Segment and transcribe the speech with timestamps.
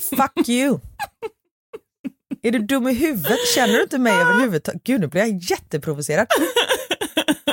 [0.00, 0.78] Fuck you!
[2.42, 3.38] Är du dum i huvudet?
[3.54, 4.82] Känner du inte mig överhuvudtaget?
[4.84, 6.26] Gud nu blir jag jätteprovocerad.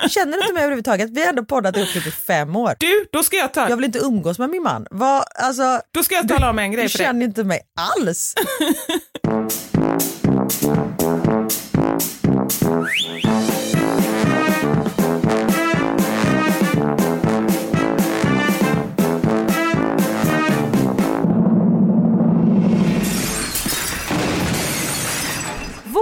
[0.10, 1.10] Känner du inte mig överhuvudtaget?
[1.10, 2.76] Vi har ändå poddat ihop typ i fem år.
[2.80, 3.70] Du, då ska jag ta...
[3.70, 4.88] Jag vill inte umgås med min man.
[4.92, 7.08] Vad, alltså, Då ska jag tala om en grej du för dig.
[7.08, 7.62] känner inte mig
[8.00, 8.34] alls.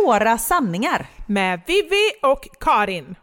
[0.09, 1.09] Våra sanningar.
[1.27, 3.15] Med Vivi och Karin.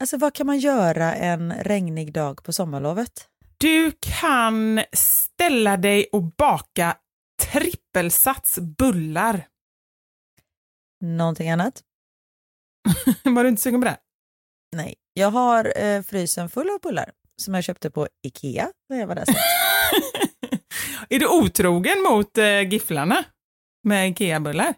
[0.00, 3.28] Alltså vad kan man göra en regnig dag på sommarlovet?
[3.58, 6.96] Du kan ställa dig och baka
[7.42, 9.46] trippelsats bullar.
[11.04, 11.82] Någonting annat?
[13.24, 13.96] Var du inte sugen på det?
[14.76, 14.94] Nej.
[15.12, 19.14] Jag har eh, frysen full av bullar som jag köpte på Ikea när jag var
[19.14, 19.24] där.
[21.08, 23.24] Är du otrogen mot eh, gifflarna
[23.84, 24.74] med Ikea-bullar?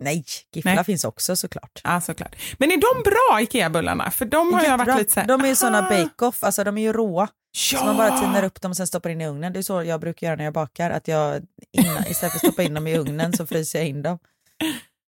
[0.00, 0.84] Nej, gifflar Nej.
[0.84, 1.80] finns också såklart.
[1.84, 2.36] Ja, såklart.
[2.58, 4.10] Men är de bra, Ikea-bullarna?
[4.10, 5.88] För de har jag varit lite så här, De är ju såna aha.
[5.90, 7.28] bake-off, alltså de är ju råa.
[7.72, 7.78] Ja!
[7.78, 9.52] Så man bara tinar upp dem och sen stoppar in i ugnen.
[9.52, 10.90] Det är så jag brukar göra när jag bakar.
[10.90, 14.02] Att jag innan, istället för att stoppa in dem i ugnen så fryser jag in
[14.02, 14.18] dem.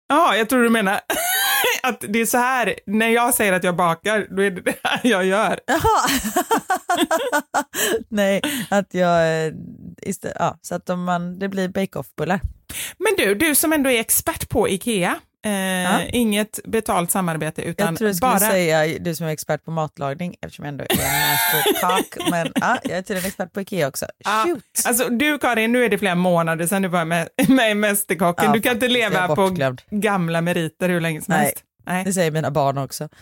[0.10, 0.94] Ja, jag tror du menar
[1.83, 4.75] att det är så här, när jag säger att jag bakar, då är det det
[4.83, 5.60] här jag gör.
[5.68, 6.10] Jaha!
[8.10, 9.45] Nej, att jag...
[9.48, 9.54] eh,
[10.01, 12.40] Istället, ja, så att de, man, det blir bake-off-bullar.
[12.98, 17.98] Men du, du som ändå är expert på Ikea, eh, inget betalt samarbete utan Jag
[17.98, 18.39] tror jag bara...
[18.39, 21.38] säga du som är expert på matlagning eftersom jag ändå är en
[21.81, 22.28] cook.
[22.31, 24.06] Men ja, jag är tydligen expert på Ikea också.
[24.25, 24.63] Ja, Shoot!
[24.86, 28.45] alltså du Karin, nu är det flera månader sedan du var med, med i Mästerkocken.
[28.45, 31.44] Ja, du kan inte leva på gamla meriter hur länge som Nej.
[31.44, 31.63] helst.
[31.86, 32.04] Nej.
[32.04, 33.10] Det säger mina barn också.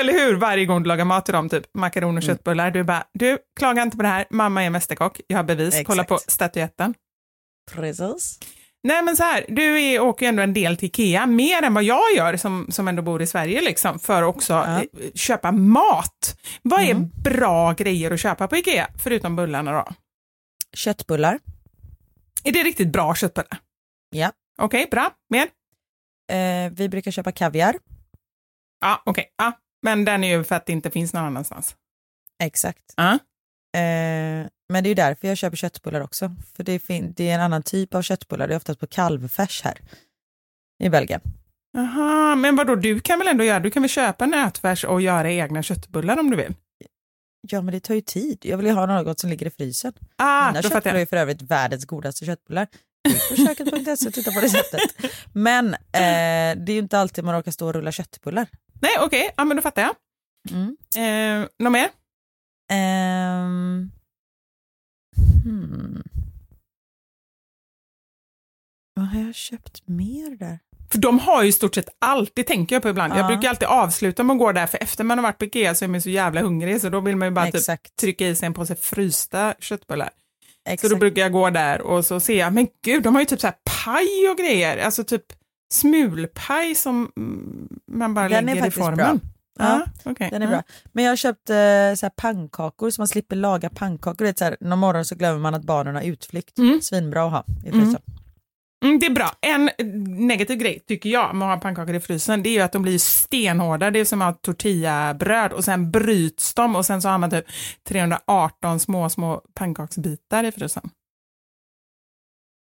[0.00, 2.16] Eller hur, varje gång du lagar mat till dem, typ makaroner Mm.
[2.16, 5.44] och köttbullar, du bara, du, klaga inte på det här, mamma är mästerkock, jag har
[5.44, 5.86] bevis, Exakt.
[5.86, 6.94] kolla på statyetten.
[7.72, 8.38] Precis.
[8.82, 11.74] Nej men så här, du är, åker ju ändå en del till Ikea, mer än
[11.74, 14.80] vad jag gör som, som ändå bor i Sverige liksom, för att också Ja.
[14.82, 16.38] eh, köpa mat.
[16.62, 17.10] Vad är Mm.
[17.24, 19.88] bra grejer att köpa på Ikea, förutom bullarna då?
[20.72, 21.38] Köttbullar.
[22.44, 23.58] Är det riktigt bra köttbullar?
[24.10, 24.32] Ja.
[24.58, 25.10] Okej, bra.
[25.30, 25.48] Mer?
[26.32, 27.76] Eh, vi brukar köpa kaviar.
[28.80, 29.34] Ja, okej.
[29.36, 29.52] Ja.
[29.82, 31.76] Men den är ju för att det inte finns någon annanstans.
[32.42, 32.94] Exakt.
[32.96, 33.18] Ja.
[33.76, 36.34] Eh, men det är därför jag köper köttbullar också.
[36.56, 38.48] För det, fin- det är en annan typ av köttbullar.
[38.48, 39.80] Det är oftast på kalvfärs här
[40.84, 41.20] i Belgien.
[41.72, 45.32] Jaha, men vadå, du kan väl ändå göra, du kan väl köpa nötfärs och göra
[45.32, 46.54] egna köttbullar om du vill?
[47.48, 48.38] Ja, men det tar ju tid.
[48.42, 49.92] Jag vill ju ha något som ligger i frysen.
[50.16, 52.66] Ah, Mina köttbullar är för övrigt världens godaste köttbullar.
[53.30, 54.80] På köket.se och titta på receptet.
[55.32, 55.78] Men eh,
[56.56, 58.46] det är ju inte alltid man orkar stå och rulla köttbullar.
[58.82, 59.94] Nej, okej, ja men då fattar jag.
[60.50, 60.76] Mm.
[61.42, 61.88] Eh, något mer?
[62.72, 63.90] Ehm.
[65.44, 66.02] Hmm.
[68.94, 70.58] Vad har jag köpt mer där?
[70.90, 73.12] För de har ju i stort sett allt, det tänker jag på ibland.
[73.12, 73.26] Jag Ja.
[73.26, 75.84] brukar alltid avsluta med att gå där, för efter man har varit på Ikea så
[75.84, 78.46] är man så jävla hungrig, så då vill man ju bara typ trycka i sig
[78.46, 80.10] en påse frysta köttbullar.
[80.66, 80.90] Så Exakt.
[80.92, 83.40] då brukar jag gå där och så ser jag, men gud, de har ju typ
[83.40, 85.24] så här paj och grejer, alltså typ
[85.74, 88.96] smulpaj som mm, man bara Den lägger i formen.
[88.96, 89.18] bra.
[89.58, 90.28] Ja, okej.
[90.30, 90.62] Den är bra.
[90.92, 94.26] Men jag har köpt eh, så pannkakor så man slipper laga pannkakor.
[94.26, 96.58] Är så här, någon morgon så glömmer man att barnen har utflykt.
[96.58, 96.80] Mm.
[96.82, 98.00] Svinbra att ha i frysen.
[98.84, 99.30] Mm, det är bra.
[99.40, 99.70] En
[100.28, 102.82] negativ grej tycker jag med att ha pannkakor i frysen, det är ju att de
[102.82, 103.90] blir stenhårda.
[103.90, 107.30] Det är som att ha tortillabröd och sen bryts de och sen så har man
[107.30, 107.44] typ
[107.88, 110.90] 318 små, små pannkaksbitar i frysen.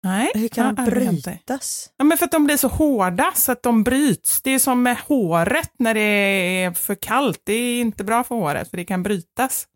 [0.04, 1.90] Nej, Hur kan de brytas?
[1.98, 4.42] Ja, men för att de blir så hårda så att de bryts.
[4.42, 7.42] Det är som med håret när det är för kallt.
[7.44, 9.68] Det är inte bra för håret för det kan brytas.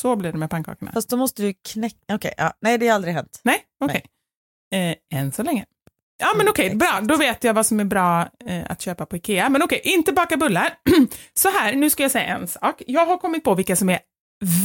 [0.00, 0.92] Så blir det med pannkakorna.
[0.92, 2.14] Fast då måste du knäcka...
[2.14, 2.52] Okej, ja.
[2.60, 3.40] nej det har aldrig hänt.
[3.42, 4.04] Nej, okej.
[4.74, 5.64] Eh, än så länge.
[6.18, 6.88] Ja, men okej, bra.
[6.88, 7.08] exakt.
[7.08, 9.48] Då vet jag vad som är bra eh, att köpa på Ikea.
[9.48, 10.78] Men okej, inte baka bullar.
[11.34, 12.82] så här, nu ska jag säga en sak.
[12.86, 13.98] Jag har kommit på vilka som är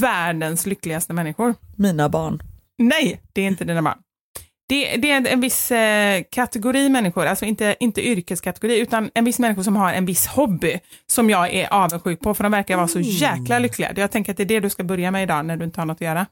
[0.02, 1.56] världens lyckligaste människor.
[1.78, 2.44] Mina barn.
[2.78, 3.98] Nej, det är inte dina barn.
[4.68, 9.40] Det, det är en, viss eh, kategori människor, alltså inte, inte yrkeskategori, utan en viss
[9.40, 12.88] människor som har en viss hobby som jag är avundsjuk på, för de verkar vara
[12.88, 13.94] så jäkla lyckliga.
[13.96, 15.86] Jag tänker att det är det du ska börja med idag när du inte har
[15.86, 16.26] något att göra.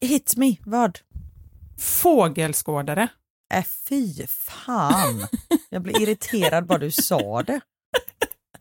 [0.00, 0.98] Hit me, vad?
[1.78, 3.08] Fågelskådare.
[3.54, 5.26] Äh, fy fan.
[5.70, 7.60] Jag blev irriterad bara du sa det.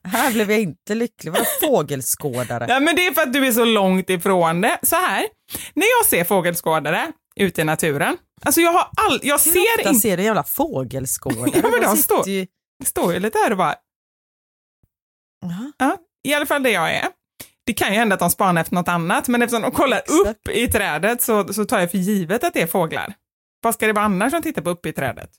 [0.04, 1.32] Här blev jag inte lycklig.
[1.32, 2.66] Vadå fågelskådare?
[2.70, 4.80] Ja, men det är för att du är så långt ifrån det.
[4.82, 5.25] Så här,
[5.74, 9.89] när jag ser fågelskådare ute i naturen, alltså jag har all, jag Hur ser ofta
[9.89, 11.50] inte, ser du jävla fågelskådare?
[11.63, 12.47] Ja, men de står- ju-
[12.85, 13.75] står lite här och bara,
[15.41, 15.71] Jaha.
[15.77, 17.07] ja, i alla fall det jag är.
[17.65, 20.19] Det kan ju hända att de spanar efter något annat, men eftersom de kollar Exakt.
[20.29, 23.13] upp i trädet så, så tar jag för givet att det är fåglar.
[23.62, 25.29] Vad ska det vara annars som tittar på uppe i trädet?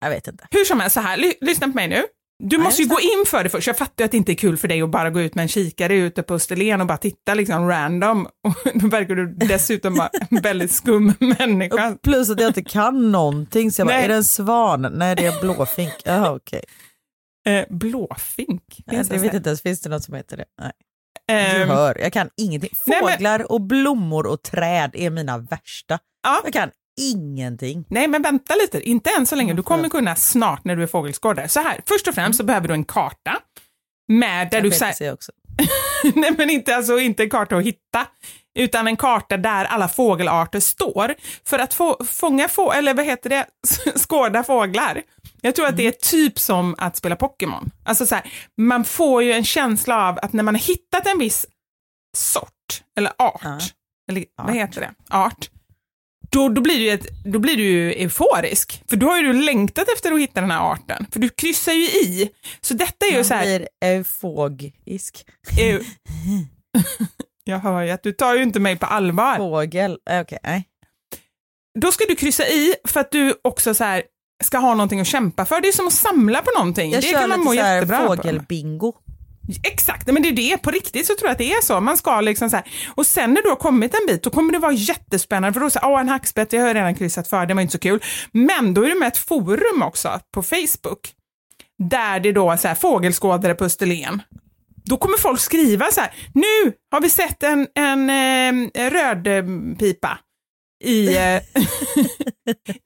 [0.00, 0.46] Jag vet inte.
[0.50, 2.02] Hur som helst, så här, ly, lyssna på mig nu.
[2.42, 3.66] Du Nej, måste ju gå in för det först.
[3.66, 5.48] Jag fattar att det inte är kul för dig att bara gå ut med en
[5.48, 8.26] kikare ute på Österlen och bara titta liksom random.
[8.44, 11.88] Och då verkar du dessutom vara en väldigt skum människa.
[11.90, 14.04] Och plus att jag inte kan någonting så jag bara, Nej.
[14.04, 14.92] är det en svan?
[14.94, 15.92] Nej det är blåfink.
[16.04, 16.64] Jaha okej.
[17.46, 18.62] Eh, blåfink.
[18.86, 18.96] Okay.
[18.96, 19.36] Finns Jag vet det?
[19.36, 20.44] inte ens, finns det något som heter det?
[20.60, 20.72] Nej.
[21.28, 22.70] Du Ehm, hör, jag kan ingenting.
[22.86, 25.98] nej, Fåglar och blommor och träd är mina värsta.
[26.22, 26.40] Ja.
[26.44, 27.84] Jag kan ingenting.
[27.88, 28.80] Nej, men vänta lite.
[28.80, 29.54] Inte än så länge.
[29.54, 31.48] Du kommer kunna snart när du är fågelskådare.
[31.48, 33.38] Så här, först och främst så behöver du en karta.
[34.08, 35.32] med där du så här, också.
[36.14, 38.06] Nej men inte, alltså, inte en karta att hitta,
[38.58, 41.14] utan en karta där alla fågelarter står.
[41.44, 43.46] För att få, fånga, få, eller vad heter det,
[43.96, 45.02] skåda fåglar.
[45.40, 47.70] Jag tror att det är typ som att spela Pokémon.
[47.84, 51.18] Alltså så här, man får ju en känsla av att när man har hittat en
[51.18, 51.46] viss
[52.16, 53.58] sort, eller art, Ja.
[54.10, 54.54] eller vad Art.
[54.56, 55.50] heter det, art,
[56.30, 58.82] då, då, blir du ett, då blir du euforisk.
[58.90, 61.06] För då har ju du längtat efter att hitta den här arten.
[61.12, 62.30] För du kryssar ju i.
[62.60, 65.26] Så detta är ju Man så här, blir eufogisk.
[65.60, 65.84] eu-
[67.44, 69.36] Jag hör ju att du tar ju inte mig på allvar.
[69.36, 70.64] Fågel, eh, okej, nej.
[71.80, 74.02] Då ska du kryssa i för att du också så här
[74.44, 75.60] ska ha någonting att kämpa för.
[75.60, 76.92] Det är som att samla på någonting.
[76.92, 78.16] Jag det kör kan man lite må så här jättebra på.
[78.16, 78.92] fågelbingo.
[79.62, 80.58] Exakt, men det är det.
[80.58, 81.80] På riktigt så tror jag att det är så.
[81.80, 82.66] Man ska liksom så här.
[82.94, 85.52] Och sen när du har kommit en bit, då kommer det vara jättespännande.
[85.52, 87.78] För då säger åh en hackspett, jag har redan kryssat för, det var inte så
[87.78, 88.02] kul.
[88.32, 91.12] Men då är det med ett forum också på Facebook.
[91.78, 94.22] Där det då är så här, fågelskådare på Österlen.
[94.84, 98.10] Då kommer folk skriva så här, nu har vi sett en, en
[98.74, 100.18] eh, rödpipa
[100.84, 101.42] i, eh,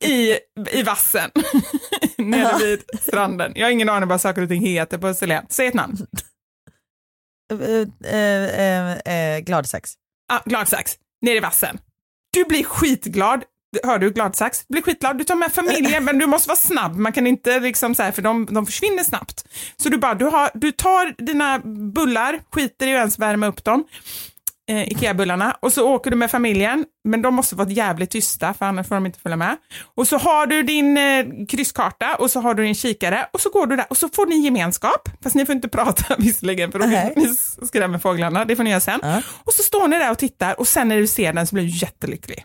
[0.10, 0.38] i,
[0.72, 1.30] i vassen
[2.18, 3.52] nere vid stranden.
[3.56, 5.46] Jag har ingen aning vad saker och ting heter på Österlen.
[5.48, 5.96] Säg ett namn.
[7.62, 9.94] Eh, eh, eh, Gladsax.
[10.28, 11.78] Ja, gladsax, Ner i vassen.
[12.32, 13.44] Du blir skitglad.
[13.84, 14.64] Hör du gladsax?
[14.68, 15.18] Du blir skitglad.
[15.18, 16.96] Du tar med familjen, men du måste vara snabb.
[16.96, 19.44] Man kan inte liksom så här, för de, de försvinner snabbt.
[19.76, 21.58] Så du bara, du, har, du tar dina
[21.94, 23.84] bullar, skiter i att ens värma upp dem,
[24.68, 28.66] eh, Ikea-bullarna, och så åker du med familjen, men de måste vara jävligt tysta, för
[28.66, 29.56] annars får de inte följa med.
[29.94, 33.50] Och så har du din eh, krysskarta och så har du din kikare och så
[33.50, 36.78] går du där och så får ni gemenskap, fast ni får inte prata visserligen, för
[36.78, 37.12] då Nej.
[37.16, 37.34] ni
[37.66, 39.00] skrämmer fåglarna, det får ni göra sen.
[39.02, 39.22] Ja.
[39.44, 41.64] Och så står ni där och tittar och sen när du ser den så blir
[41.64, 42.44] du jättelycklig.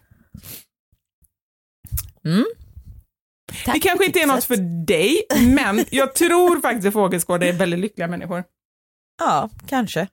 [2.25, 2.45] Mm.
[3.65, 5.21] det kanske inte är något för dig,
[5.55, 8.43] men jag tror faktiskt att fågelskådare är väldigt lyckliga människor.
[9.19, 10.07] Ja, kanske.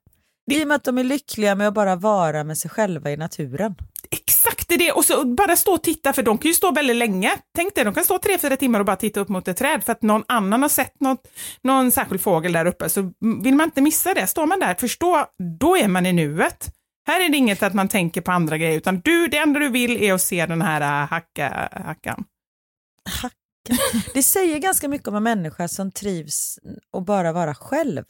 [0.50, 3.16] I och med att de är lyckliga med att bara vara med sig själva i
[3.16, 3.74] naturen.
[4.10, 6.96] Exakt det det, och så bara stå och titta, för de kan ju stå väldigt
[6.96, 7.30] länge.
[7.54, 9.84] Tänk dig, de kan stå tre, fyra timmar och bara titta upp mot ett träd
[9.84, 11.28] för att någon annan har sett något,
[11.62, 12.88] någon särskild fågel där uppe.
[12.88, 13.12] Så
[13.42, 15.26] vill man inte missa det, står man där, förstå,
[15.58, 16.70] då är man i nuet.
[17.06, 19.68] Här är det inget att man tänker på andra grejer, utan du, det enda du
[19.68, 22.24] vill är att se den här äh, hacka, hackan.
[24.14, 26.58] Det säger ganska mycket om en människa som trivs
[26.90, 28.04] och bara vara själv.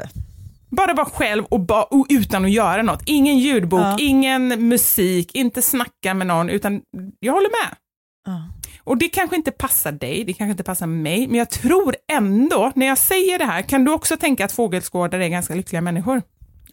[0.70, 3.02] Bara vara själv och, ba, och utan att göra något.
[3.06, 3.96] Ingen ljudbok, Ja.
[4.00, 6.82] ingen musik, inte snacka med någon, utan
[7.20, 7.76] jag håller med.
[8.26, 8.42] Ja.
[8.85, 12.73] Och det kanske inte passar dig, det kanske inte passar mig, men jag tror ändå,
[12.75, 16.23] när jag säger det här, kan du också tänka att fågelskådare är ganska lyckliga människor?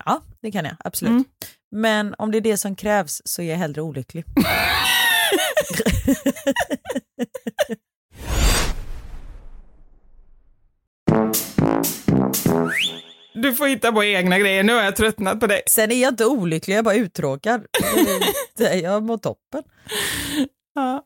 [0.05, 1.11] Ja, det kan jag absolut.
[1.11, 1.23] Mm.
[1.71, 4.23] Men om det är det som krävs så är jag hellre olycklig.
[13.33, 15.61] Du får hitta på egna grejer, nu har jag tröttnat på dig.
[15.67, 17.65] Sen är jag inte olycklig, jag är bara uttråkad.
[18.57, 19.63] Jag mår toppen.
[20.75, 21.03] Ja.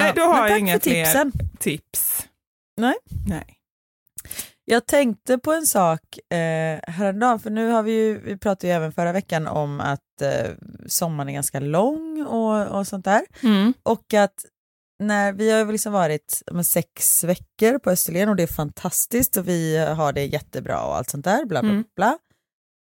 [0.00, 1.32] Nej, då har men jag tack inga för fler tipsen.
[1.58, 2.26] tips.
[2.76, 2.94] Nej.
[3.28, 3.54] Nej.
[4.64, 6.00] Jag tänkte på en sak
[6.32, 10.22] eh, häromdagen, för nu har vi ju, vi pratade ju även förra veckan om att
[10.22, 10.50] eh,
[10.86, 13.22] sommaren är ganska lång och, och sånt där.
[13.42, 13.74] Mm.
[13.82, 14.44] Och att
[14.98, 19.48] när vi har liksom varit men, sex veckor på Österlen och det är fantastiskt och
[19.48, 21.84] vi har det jättebra och allt sånt där, bla bla Mm.
[21.96, 22.18] bla.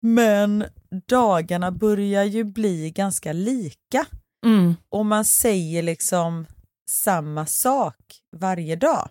[0.01, 0.65] Men
[1.07, 4.05] dagarna börjar ju bli ganska lika
[4.45, 4.75] Mm.
[4.89, 6.45] och man säger liksom
[6.89, 7.95] samma sak
[8.37, 9.09] varje dag.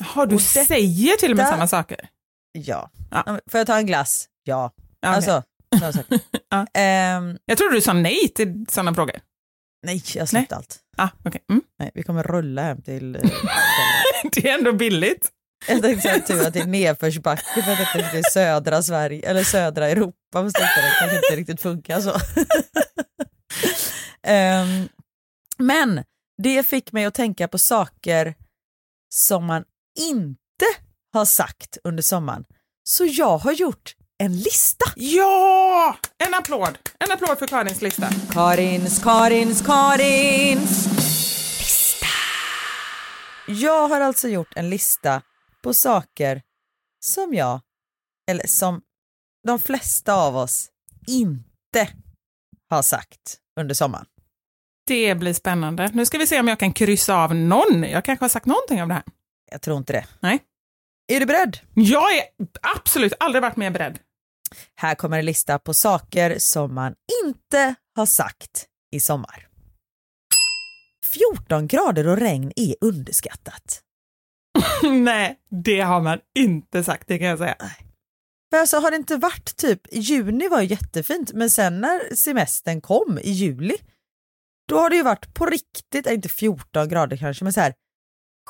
[0.00, 2.08] Jaha, du detta- säger till och med samma saker?
[2.52, 2.90] Ja.
[3.10, 3.40] Ja.
[3.50, 4.28] Får jag ta en glass?
[4.44, 4.70] Ja.
[5.06, 5.14] Okej.
[5.14, 5.42] Alltså.
[6.48, 6.66] Ja.
[6.74, 9.16] Ehm, Jag trodde du sa nej till sådana frågor.
[9.82, 10.78] Nej, jag har släppt allt.
[10.96, 11.40] Ah, okay.
[11.50, 11.62] mm.
[11.78, 13.16] Nej, vi kommer rulla hem till...
[13.16, 13.22] eh,
[14.32, 15.30] Det är ändå billigt.
[15.68, 19.44] Jag tänkte säga tur att det är nedförsbacke för att det är södra Sverige, eller
[19.44, 20.52] södra Europa, det
[20.98, 22.16] kanske inte riktigt funkar så.
[24.26, 24.88] Ehm,
[25.58, 26.04] men
[26.42, 28.34] det fick mig att tänka på saker
[29.08, 29.64] som man
[29.98, 30.64] inte
[31.12, 32.44] har sagt under sommaren.
[32.84, 34.84] Så jag har gjort en lista.
[34.96, 35.96] Ja!
[36.18, 36.78] En applåd!
[36.98, 38.08] En applåd för Karins lista.
[38.30, 40.86] Karins, Karins, Karins
[41.58, 42.06] lista.
[43.48, 45.22] Jag har alltså gjort en lista
[45.62, 46.42] på saker
[47.00, 47.60] som jag,
[48.30, 48.80] eller som
[49.46, 50.68] de flesta av oss
[51.06, 51.88] inte
[52.70, 54.06] har sagt under sommaren.
[54.86, 55.90] Det blir spännande.
[55.94, 57.82] Nu ska vi se om jag kan kryssa av någon.
[57.82, 59.04] Jag kanske har sagt någonting av det här.
[59.50, 60.06] Jag tror inte det.
[60.20, 60.38] Nej.
[61.08, 61.58] Är du beredd?
[61.74, 62.24] Jag är
[62.76, 63.98] absolut aldrig varit mer beredd.
[64.74, 66.94] Här kommer en lista på saker som man
[67.24, 69.48] inte har sagt i sommar.
[71.14, 73.82] 14 grader och regn är underskattat.
[74.82, 77.56] Nej, det har man inte sagt, det kan jag säga.
[78.50, 82.80] Men alltså har det inte varit typ, juni var ju jättefint men sen när semestern
[82.80, 83.76] kom i juli
[84.68, 87.74] då har det ju varit på riktigt, inte 14 grader kanske men så här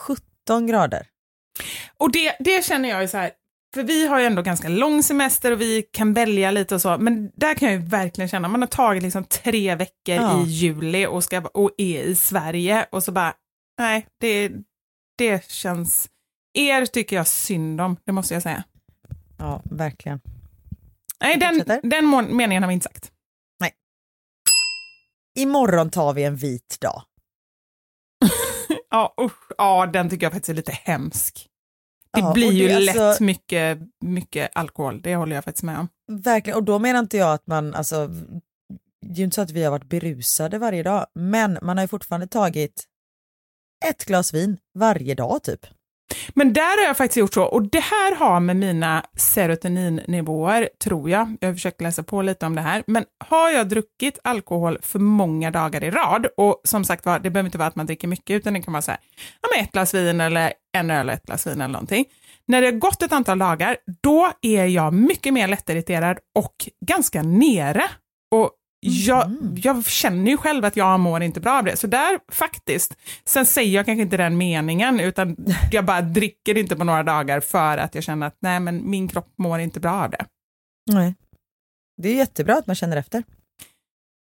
[0.01, 1.07] 17 grader.
[1.97, 3.31] Och det, det känner jag ju så här,
[3.75, 6.99] för vi har ju ändå ganska lång semester och vi kan välja lite och så,
[6.99, 10.43] men där kan jag ju verkligen känna, man har tagit liksom tre veckor Ja.
[10.43, 13.35] i juli och, ska, och är i Sverige och så bara,
[13.79, 14.53] nej, det,
[15.19, 16.09] det känns,
[16.55, 18.65] er tycker jag synd om, det måste jag säga.
[19.39, 20.21] Ja, verkligen.
[21.21, 23.13] Nej, den, den meningen har vi inte sagt.
[25.39, 27.03] Imorgon tar vi en vit dag.
[28.91, 31.49] Ja, usch, ja, den tycker jag faktiskt är lite hemsk.
[32.15, 35.79] Det Ja, blir ju det lätt alltså- mycket, mycket alkohol, det håller jag faktiskt med
[35.79, 35.89] om.
[36.23, 38.07] Verkligen, och då menar inte jag att man, alltså,
[39.07, 41.85] det är ju inte så att vi har varit berusade varje dag, men man har
[41.85, 42.85] ju fortfarande tagit
[43.89, 45.67] ett glas vin varje dag typ.
[46.35, 51.11] Men där har jag faktiskt gjort så, och det här har med mina serotoninnivåer, tror
[51.11, 54.79] jag, jag har försökt läsa på lite om det här, men har jag druckit alkohol
[54.83, 57.87] för många dagar i rad, och som sagt var, det behöver inte vara att man
[57.87, 59.01] dricker mycket, utan det kan vara så här,
[59.43, 62.05] ja men ett glas vin eller en öl och ett glas vin eller någonting.
[62.47, 66.55] När det har gått ett antal dagar, då är jag mycket mer lättirriterad och
[66.87, 67.85] ganska nere.
[68.31, 68.51] Och
[68.85, 69.31] jag,
[69.63, 73.47] jag känner ju själv att jag mår inte bra av det, så där faktiskt, sen
[73.47, 75.37] säger jag kanske inte den meningen, utan
[75.73, 79.09] jag bara dricker inte på några dagar för att jag känner att nej, men min
[79.09, 80.25] kropp mår inte bra av det.
[80.93, 81.15] Nej.
[82.03, 83.23] Det är jättebra att man känner efter.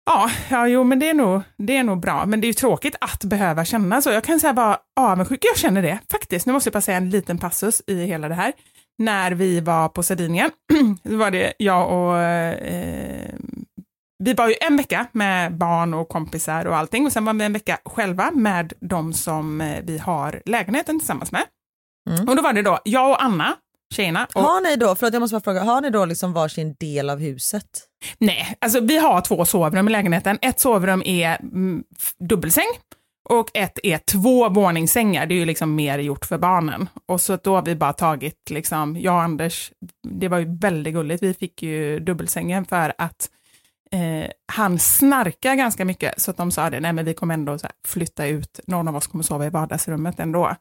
[0.06, 2.54] Ja, ja jo, men det är, nog, det är nog bra, men det är ju
[2.54, 4.10] tråkigt att behöva känna så.
[4.10, 6.46] Jag kan säga bara avundsjuk, jag känner det faktiskt.
[6.46, 8.52] Nu måste jag bara säga en liten passus i hela det här.
[8.98, 10.50] När vi var på Sardinien,
[11.02, 13.34] då var det jag och eh,
[14.18, 17.44] vi var ju en vecka med barn och kompisar och allting och sen var vi
[17.44, 21.44] en vecka själva med de som eh, vi har lägenheten tillsammans med.
[22.10, 22.28] Mm.
[22.28, 23.56] Och då var det då jag och Anna,
[23.94, 24.26] tjejerna.
[24.34, 27.10] Och, Har ni då, förlåt jag måste bara fråga, har ni då liksom varsin del
[27.10, 27.64] av huset?
[28.18, 30.38] Nej, alltså vi har två sovrum i lägenheten.
[30.42, 31.84] Ett sovrum är mm,
[32.18, 32.68] dubbelsäng
[33.28, 35.26] och ett är två våningssängar.
[35.26, 36.88] Det är ju liksom mer gjort för barnen.
[37.06, 39.73] Och så då har vi bara tagit, liksom, jag och Anders,
[40.08, 43.28] det var ju väldigt gulligt, vi fick ju dubbelsängen för att
[43.92, 47.58] eh, han snarkar ganska mycket, så att de sa det, nej men vi kommer ändå
[47.86, 50.56] flytta ut, någon av oss kommer sova i vardagsrummet ändå.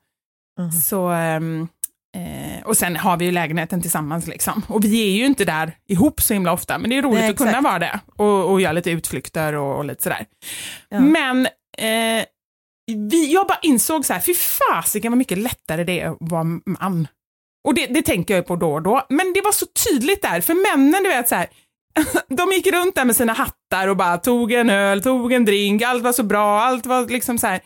[0.60, 0.72] Mhm.
[0.72, 1.68] Så, ehm,
[2.16, 4.62] eh, och sen har vi ju lägenheten tillsammans liksom.
[4.68, 7.30] Och vi är ju inte där ihop så himla ofta, men det är roligt Nej,
[7.30, 10.26] att kunna vara det och, och göra lite utflykter och, och lite sådär.
[10.90, 11.00] Ja.
[11.00, 11.46] Men
[11.78, 12.26] eh,
[12.92, 16.44] vi, jag bara insåg så här, fy fasiken vad mycket lättare det är att vara
[16.66, 17.08] man.
[17.68, 20.22] Och det, det tänker jag ju på då och då, men det var så tydligt
[20.22, 21.48] där, för männen du vet så här,
[22.28, 25.82] de gick runt där med sina hattar och bara tog en öl, tog en drink,
[25.82, 27.62] allt var så bra, allt var liksom så här.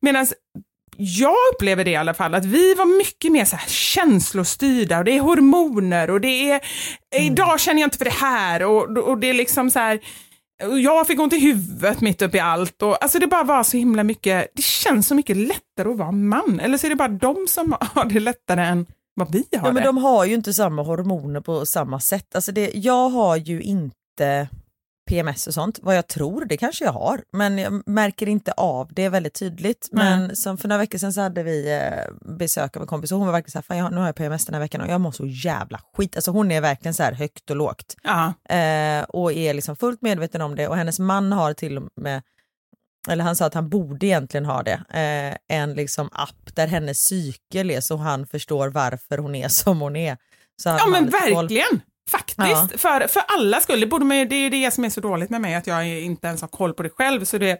[0.00, 0.26] Medan
[0.96, 5.04] jag upplever det i alla fall, att vi var mycket mer så här känslostyrda och
[5.04, 6.60] det är hormoner och det är,
[7.16, 10.00] idag känner jag inte för det här och, och det är liksom så här,
[10.82, 13.76] jag fick ont i huvudet mitt upp i allt och alltså det bara var så
[13.76, 17.08] himla mycket, det känns så mycket lättare att vara man, eller så är det bara
[17.08, 19.88] de som har det lättare än vad vi har Ja, men det.
[19.88, 22.34] de har ju inte samma hormoner på samma sätt.
[22.34, 24.48] Alltså det, jag har ju inte
[25.10, 28.88] PMS och sånt, vad jag tror, det kanske jag har, men jag märker inte av
[28.94, 29.88] det väldigt tydligt.
[29.92, 33.18] Men som för några veckor sedan så hade vi eh, besök av en kompis och
[33.18, 34.88] hon var verkligen så här, Fan, jag, nu har jag PMS den här veckan och
[34.88, 36.16] jag mår så jävla skit.
[36.16, 37.96] Alltså hon är verkligen så här högt och lågt
[38.48, 42.22] eh, och är liksom fullt medveten om det och hennes man har till och med
[43.08, 44.80] eller han sa att han borde egentligen ha det,
[45.48, 49.80] eh, en liksom app där hennes cykel är så han förstår varför hon är som
[49.80, 50.16] hon är.
[50.64, 51.32] Ja men lite koll.
[51.34, 51.80] verkligen.
[52.10, 52.68] Faktiskt, Ja.
[52.76, 53.80] för, för alla skull.
[53.80, 55.88] Det, borde man, det är ju det som är så dåligt med mig, att jag
[55.88, 57.24] inte ens har koll på det själv.
[57.24, 57.58] Så det,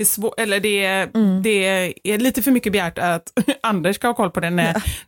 [0.00, 1.42] det, är, svår, eller det, är- Mm.
[1.42, 3.32] det är lite för mycket begärt att
[3.62, 4.40] Anders ska ha koll på.
[4.40, 4.50] När,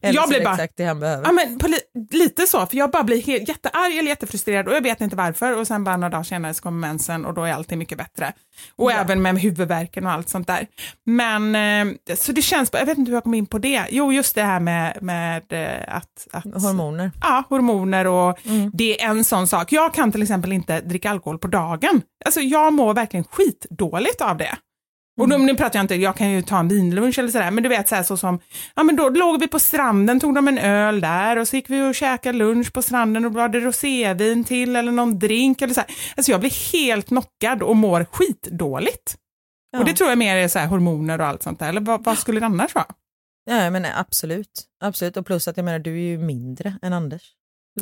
[0.00, 1.24] Eller jag blir bara, exakt det han behöver.
[1.26, 1.78] Ja, men li
[2.18, 5.58] lite så, för jag bara blir helt, jättearg eller jättefrustrerad och jag vet inte varför
[5.58, 8.32] och sen bara några dagar senare så kommer mensen och då är allting mycket bättre.
[8.76, 8.96] Och Ja.
[8.96, 10.66] även med huvudvärken och allt sånt där.
[11.06, 11.54] Men
[11.88, 13.84] eh, så det känns, jag vet inte hur jag kom in på det.
[13.90, 17.10] Jo, just det här med, med eh, att, att Hormoner.
[17.20, 18.70] Ja, hormoner och Mm.
[18.74, 19.72] det är en sån sak.
[19.72, 22.02] Jag kan till exempel inte dricka alkohol på dagen.
[22.24, 24.56] Alltså jag mår verkligen skitdåligt av det.
[25.20, 25.40] Och Mm.
[25.40, 27.68] då, nu pratar jag inte, jag kan ju ta en vinlunch eller sådär, men du
[27.68, 28.40] vet så, här, så som,
[28.74, 31.70] ja men då låg vi på stranden, tog de en öl där och så gick
[31.70, 35.62] vi och käkade lunch på stranden och då var det rosévin till eller någon drink
[35.62, 35.90] eller så här.
[36.16, 39.16] Alltså jag blir helt knockad och mår skitdåligt.
[39.72, 39.78] Ja.
[39.78, 42.04] Och det tror jag mer är så här hormoner och allt sånt där, eller vad,
[42.04, 42.86] vad skulle det annars vara?
[43.50, 47.22] Ja men absolut, absolut och plus att jag menar du är ju mindre än Anders.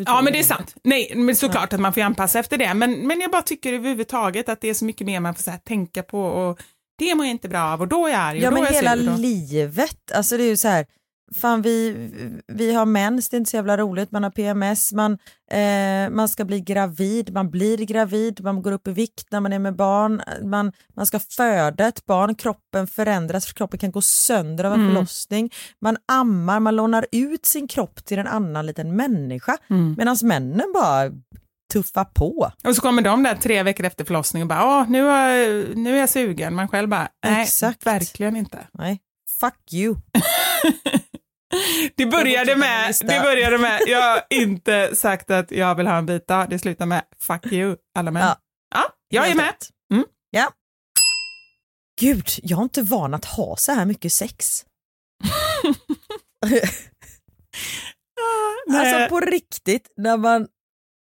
[0.06, 0.74] Ja, men det är sant.
[0.84, 2.74] Nej, men såklart att man får anpassa efter det.
[2.74, 5.52] Men, men jag bara tycker överhuvudtaget att det är så mycket mer man får så
[5.64, 6.58] tänka på och
[7.00, 10.12] det mår jag inte bra av och då är jag arg Ja men hela livet,
[10.14, 10.86] alltså det är ju så här,
[11.34, 12.10] fan vi,
[12.48, 15.12] vi har mens, det är inte så jävla roligt, man har PMS, man,
[15.50, 19.52] eh, man ska bli gravid, man blir gravid, man går upp i vikt när man
[19.52, 24.02] är med barn, man, man ska föda ett barn, kroppen förändras, för kroppen kan gå
[24.02, 24.94] sönder av en Mm.
[24.94, 29.94] förlossning, man ammar, man lånar ut sin kropp till en annan liten människa, Mm.
[29.98, 31.10] medan männen bara
[31.70, 32.50] tuffar på.
[32.64, 36.00] Och så kommer de där tre veckor efter förlossningen och bara, nu, är, nu är
[36.00, 36.54] jag sugen.
[36.54, 37.86] Man själv bara, nej, Exakt.
[37.86, 38.58] verkligen inte.
[38.72, 39.00] Nej,
[39.40, 39.96] fuck you.
[41.96, 43.06] Det började med, lista.
[43.06, 46.86] det började med, jag har inte sagt att jag vill ha en vita, det slutar
[46.86, 48.22] med fuck you, alla män.
[48.22, 48.36] Ja.
[48.74, 49.54] Ja, jag är med.
[49.92, 50.04] Mm.
[50.30, 50.50] Ja.
[52.00, 54.64] Gud, jag är inte van att ha så här mycket sex.
[58.66, 58.86] Nej.
[58.96, 60.46] Alltså på riktigt, när man,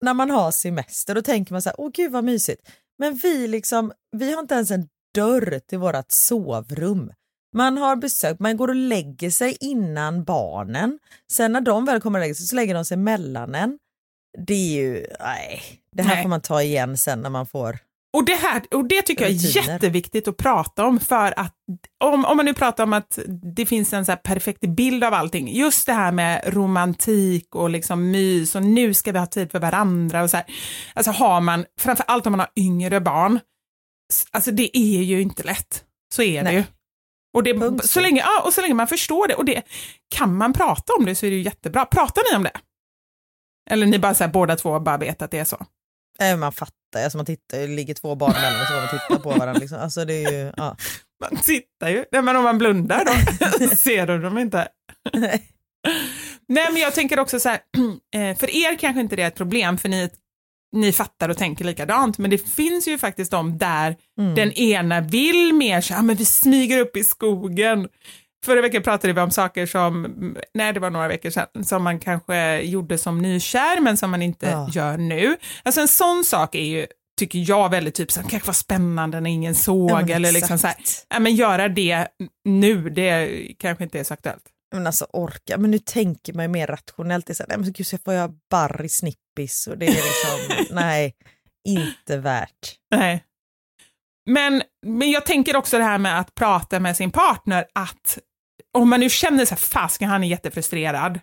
[0.01, 2.69] när man har semester då tänker man så här, åh gud vad mysigt.
[2.97, 7.11] Men vi liksom, vi har inte ens en dörr till vårt sovrum.
[7.55, 10.99] Man har besök, man går och lägger sig innan barnen.
[11.31, 13.79] Sen när de väl kommer och lägger sig så lägger de sig mellan en.
[14.37, 16.23] Det är ju, nej, det här Nej.
[16.23, 17.79] får man ta igen sen när man får
[18.13, 21.55] Och det, här, och det tycker jag är jätteviktigt att prata om för att
[22.03, 23.19] om, om man nu pratar om att
[23.55, 28.11] det finns en så perfekt bild av allting, just det här med romantik och liksom
[28.11, 30.45] mys och nu ska vi ha tid för varandra och så här.
[30.93, 33.39] Alltså har man, framför allt om man har yngre barn,
[34.31, 35.83] alltså det är ju inte lätt.
[36.15, 36.55] Så är det Nej.
[36.55, 36.63] ju.
[37.33, 39.63] Och, det, så länge, ja, och så länge man förstår det och det
[40.15, 41.85] kan man prata om det så är det ju jättebra.
[41.85, 42.59] Pratar ni om det?
[43.69, 45.65] Eller ni bara så här, båda två bara vet att det är så?
[46.37, 49.29] Man fattar, alltså man tittar, det ligger två barn emellan och så man titta på
[49.29, 49.53] varandra.
[49.59, 49.77] Liksom.
[49.79, 50.77] Alltså det är ju, ja.
[51.21, 52.05] Man tittar ju.
[52.11, 54.67] Nej, men om man blundar då ser de dem inte.
[56.47, 57.59] Nej, men jag tänker också så här,
[58.15, 60.09] eh, för er kanske inte det är ett problem för ni,
[60.75, 64.35] ni fattar och tänker likadant, men det finns ju faktiskt de där Mm.
[64.35, 67.87] den ena vill mer så här, "Ah, men vi smyger upp i skogen.
[68.45, 70.07] Förra veckan pratade vi om saker som,
[70.53, 74.21] nej det var några veckor sedan, som man kanske gjorde som nykär men som man
[74.21, 74.69] inte Ja.
[74.71, 75.37] gör nu.
[75.63, 76.87] Alltså en sån sak är ju,
[77.19, 80.59] tycker jag väldigt typ så här, kanske var spännande när ingen såg Ja, eller liksom
[80.59, 81.05] så här, exakt.
[81.09, 82.07] ja, men göra det
[82.45, 84.43] nu, det kanske inte är så aktuellt.
[84.75, 87.25] Men alltså orka, men nu tänker man ju mer rationellt.
[87.27, 89.85] Det är så här, nej men gud så får jag barr i snippis och det
[89.85, 91.13] är liksom, nej,
[91.67, 92.75] inte värt.
[92.95, 93.23] Nej.
[94.29, 98.17] Men, men jag tänker också det här med att prata med sin partner att
[98.77, 101.19] om man nu känner så här, fasken han är jättefrustrerad,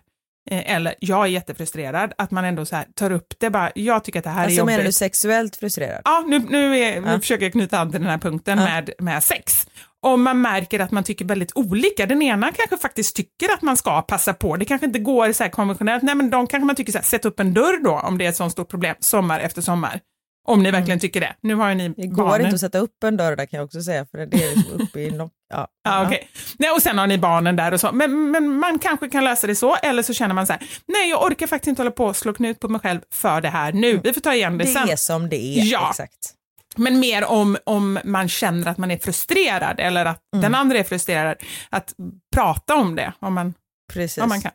[0.51, 4.03] eh, eller jag är jättefrustrerad, att man ändå så här tar upp det bara, jag
[4.03, 4.73] tycker att det här är Alltså jobbigt.
[4.73, 6.01] menar du sexuellt frustrerad?
[6.05, 7.19] Ja, nu, nu, är, nu Ja.
[7.19, 8.63] försöker jag knyta an till den här punkten Ja.
[8.63, 9.67] med, med sex.
[10.01, 13.77] Om man märker att man tycker väldigt olika, den ena kanske faktiskt tycker att man
[13.77, 16.75] ska passa på, det kanske inte går så här konventionellt, nej men de kanske man
[16.75, 18.95] tycker så här, sätt upp en dörr då om det är ett sånt stort problem,
[18.99, 19.99] sommar efter sommar.
[20.47, 21.35] Om ni verkligen tycker det.
[21.41, 21.93] Nu har ni Mm.
[21.97, 22.41] Det går barnen.
[22.45, 24.81] inte att sätta upp en dörr där kan jag också säga för det är liksom
[24.81, 25.31] uppe i nock.
[25.49, 26.29] Ja, Ja, okej.
[26.59, 27.91] Nej, och sen har ni barnen där och så.
[27.91, 31.09] Men, men man kanske kan lösa det så, eller så känner man så här, nej
[31.09, 33.71] jag orkar faktiskt inte hålla på och slå knut på mig själv för det här
[33.73, 33.97] nu.
[34.03, 34.89] Vi får ta igen det, Det sen.
[34.89, 35.63] är som det är.
[35.71, 35.89] Ja.
[35.89, 36.33] Exakt.
[36.75, 40.41] Men mer om, om man känner att man är frustrerad eller att Mm.
[40.41, 41.37] den andra är frustrerad,
[41.69, 41.93] att
[42.35, 43.53] prata om det om man,
[43.93, 44.23] Precis.
[44.23, 44.51] om man kan.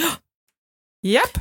[1.02, 1.38] Japp.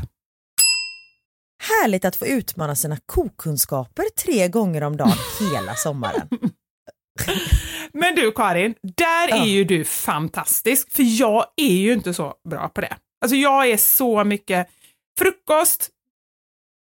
[1.60, 5.14] Härligt att få utmana sina kokunskaper tre gånger om dagen
[5.54, 6.30] hela sommaren.
[7.94, 9.36] Men du Karin, där Ja.
[9.44, 12.98] är ju du fantastisk, för jag är ju inte så bra på det.
[13.22, 14.68] Alltså jag är så mycket
[15.20, 15.90] frukost,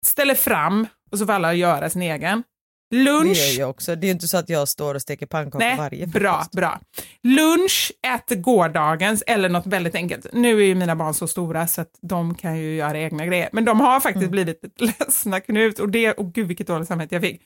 [0.06, 2.42] ställer fram och så får alla göra sin egen.
[2.90, 3.96] Det Lunch, gör jag också.
[3.96, 6.50] Det är ju inte så att jag står och steker pannkakor nej, varje bra, frukost.
[6.52, 6.80] bra.
[7.22, 10.26] Lunch, äter gårdagens eller något väldigt enkelt.
[10.32, 13.48] Nu är ju mina barn så stora så att de kan ju göra egna grejer,
[13.52, 14.30] men de har faktiskt Mm.
[14.30, 17.42] blivit lite ledsna Knut och det, och gud vilket dåligt samvete jag fick.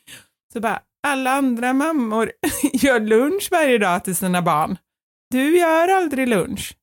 [0.53, 2.33] Så bara, alla andra mammor
[2.73, 4.77] gör lunch varje dag till sina barn.
[5.31, 6.77] Du gör aldrig lunch.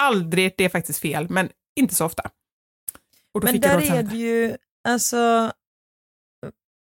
[0.00, 1.48] Aldrig, det är faktiskt fel, men
[1.80, 2.30] inte så ofta.
[3.42, 4.56] Men där är det ju,
[4.88, 5.52] alltså,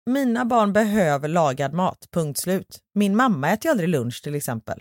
[0.07, 2.79] mina barn behöver lagad mat, punkt slut.
[2.95, 4.79] Min mamma äter ju aldrig lunch till exempel.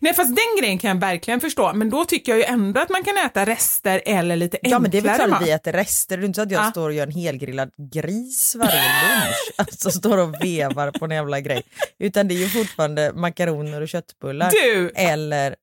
[0.00, 2.88] Nej fast den grejen kan jag verkligen förstå, men då tycker jag ju ändå att
[2.88, 5.50] man kan äta rester eller lite enklare Ja men det är väl klart att vi
[5.50, 6.70] äter rester, det är inte så att jag Ja.
[6.70, 9.52] står och gör en helgrillad gris varje lunch.
[9.56, 11.62] Alltså står och vevar på en jävla grej.
[11.98, 14.50] Utan det är ju fortfarande makaroner och köttbullar.
[14.50, 15.56] Du, Eller,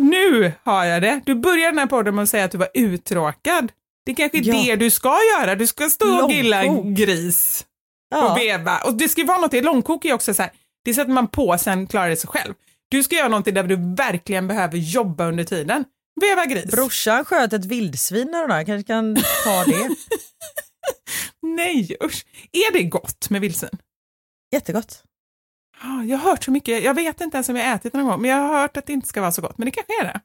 [0.00, 1.20] nu har jag det.
[1.26, 3.72] Du började den här podden med att säga att du var uttråkad.
[4.06, 4.54] Det är kanske är Ja.
[4.54, 6.86] det du ska göra, du ska stå och grilla en Långkok.
[6.98, 7.66] gris
[8.14, 8.78] och ja, veva.
[8.78, 10.52] Och det ska vara något, i långkok är också så här,
[10.84, 12.54] det sätter man på sen klarar det sig själv.
[12.88, 15.84] Du ska göra någonting där du verkligen behöver jobba under tiden.
[16.20, 16.64] Veva gris.
[16.70, 19.88] brorsan sköt ett vildsvin häromdagen, kanske kan ta det.
[21.42, 22.26] Nej usch.
[22.52, 23.70] Är det gott med vildsvin?
[24.52, 25.02] Jättegott.
[25.80, 28.04] Ah, Jag har hört så mycket, jag vet inte ens om jag har ätit någon
[28.06, 30.00] gång, men jag har hört att det inte ska vara så gott, men det kanske
[30.00, 30.20] är det.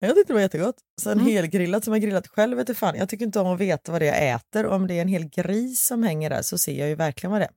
[0.00, 0.76] Jag tyckte det var jättegott.
[1.00, 1.26] Sen Mm.
[1.26, 2.96] helgrillat som jag grillat själv vet fan.
[2.96, 4.66] Jag tycker inte om att veta vad det är jag äter.
[4.66, 7.30] Och om det är en hel gris som hänger där så ser jag ju verkligen
[7.30, 7.52] vad det är.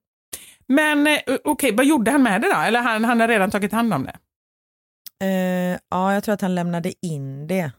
[0.68, 2.60] Men eh, okej, vad gjorde han med det då?
[2.60, 4.18] Eller han, han har redan tagit hand om det?
[5.26, 7.72] Eh, ja, jag tror att han lämnade in det.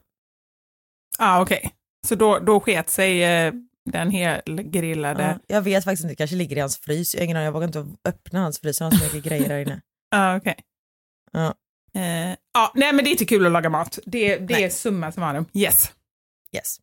[1.19, 1.71] Ja, ah, okej.
[2.07, 3.53] Så då, då sket sig eh,
[3.91, 5.23] den helgrillade...
[5.23, 7.15] Ja, jag vet faktiskt inte, det kanske ligger i hans frys.
[7.15, 9.81] Jag, ingen jag vågar inte öppna hans frys, han har så mycket grejer där inne.
[10.11, 10.57] Ja, okej.
[11.33, 11.55] Ja.
[11.95, 13.99] Eh, ja, nej, men det är inte kul att laga mat.
[14.07, 14.65] Det, det Nej.
[14.65, 15.47] är summa summarum.
[15.53, 15.93] Yes.
[16.53, 16.81] Yes.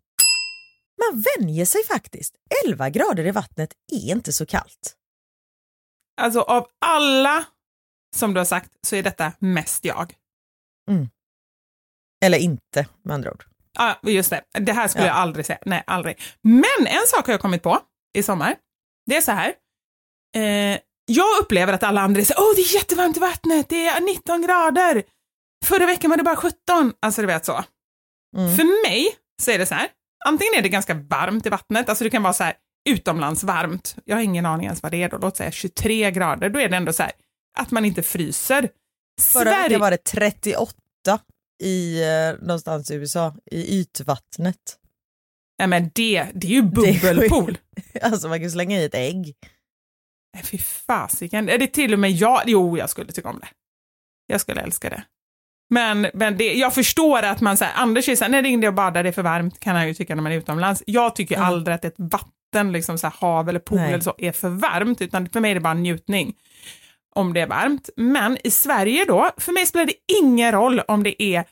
[1.12, 2.36] Man vänjer sig faktiskt.
[2.68, 4.96] 11 grader i vattnet är inte så kallt.
[6.22, 7.46] Alltså av alla
[8.16, 10.14] som du har sagt så är detta mest jag.
[12.26, 13.46] Eller inte med andra ord.
[13.74, 14.44] Ja, just det.
[14.52, 15.10] Det här skulle Ja.
[15.12, 15.60] jag aldrig säga.
[15.66, 16.22] Nej, aldrig.
[16.42, 17.80] Men en sak har jag kommit på
[18.14, 18.56] i sommar.
[19.06, 19.50] Det är så här.
[20.36, 24.02] Eh, jag upplever att alla andra säger åh det är jättevarmt i vattnet, det är
[24.02, 25.04] 19 grader.
[25.66, 26.54] Förra veckan var det bara 17.
[27.02, 27.64] Alltså du vet så.
[28.38, 28.56] Mm.
[28.58, 29.88] För mig så är det så här.
[30.26, 32.54] Antingen är det ganska varmt i vattnet, alltså det kan vara så här
[32.90, 33.96] utomlands varmt.
[34.06, 35.18] Jag har ingen aning ens vad det är då.
[35.18, 36.50] Låt säga 23 grader.
[36.50, 37.12] Då är det ändå så här
[37.60, 38.70] att man inte fryser.
[39.22, 40.74] Förra veckan var det 38
[41.64, 44.78] i eh, någonstans i USA, i ytvattnet.
[45.60, 47.58] Nej men det, det är ju är bubbelpool.
[48.02, 49.36] Alltså man kan slänga i ett ägg.
[50.34, 51.50] Nej, fy fasiken.
[51.50, 52.42] Är det till och med jag?
[52.46, 53.48] Jo, jag skulle tycka om det.
[54.28, 55.04] Jag skulle älska det.
[55.70, 58.68] Men, men det, jag förstår att man säger, Anders är så här, när det är
[58.68, 60.84] och badar, det är för varmt, kan han ju tycka när man är utomlands.
[60.86, 61.48] Jag tycker Mm.
[61.48, 63.90] aldrig att ett vatten, liksom så här, hav eller pool Nej.
[63.94, 66.36] eller så, är för varmt, utan för mig är det bara en njutning
[67.16, 67.90] om det är varmt.
[67.96, 71.46] Men i Sverige då, för mig spelar det ingen roll om det är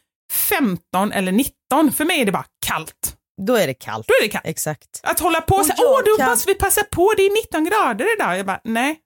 [0.49, 3.17] 15 eller 19, för mig är det bara kallt.
[3.45, 4.08] Då är det kallt.
[4.08, 4.45] Då är det kallt.
[4.45, 4.99] Exakt.
[5.04, 7.63] Att hålla på och säga, åh, då kan- måste vi passa på, det är 19
[7.63, 8.38] grader idag.
[8.38, 8.99] Jag bara, nej.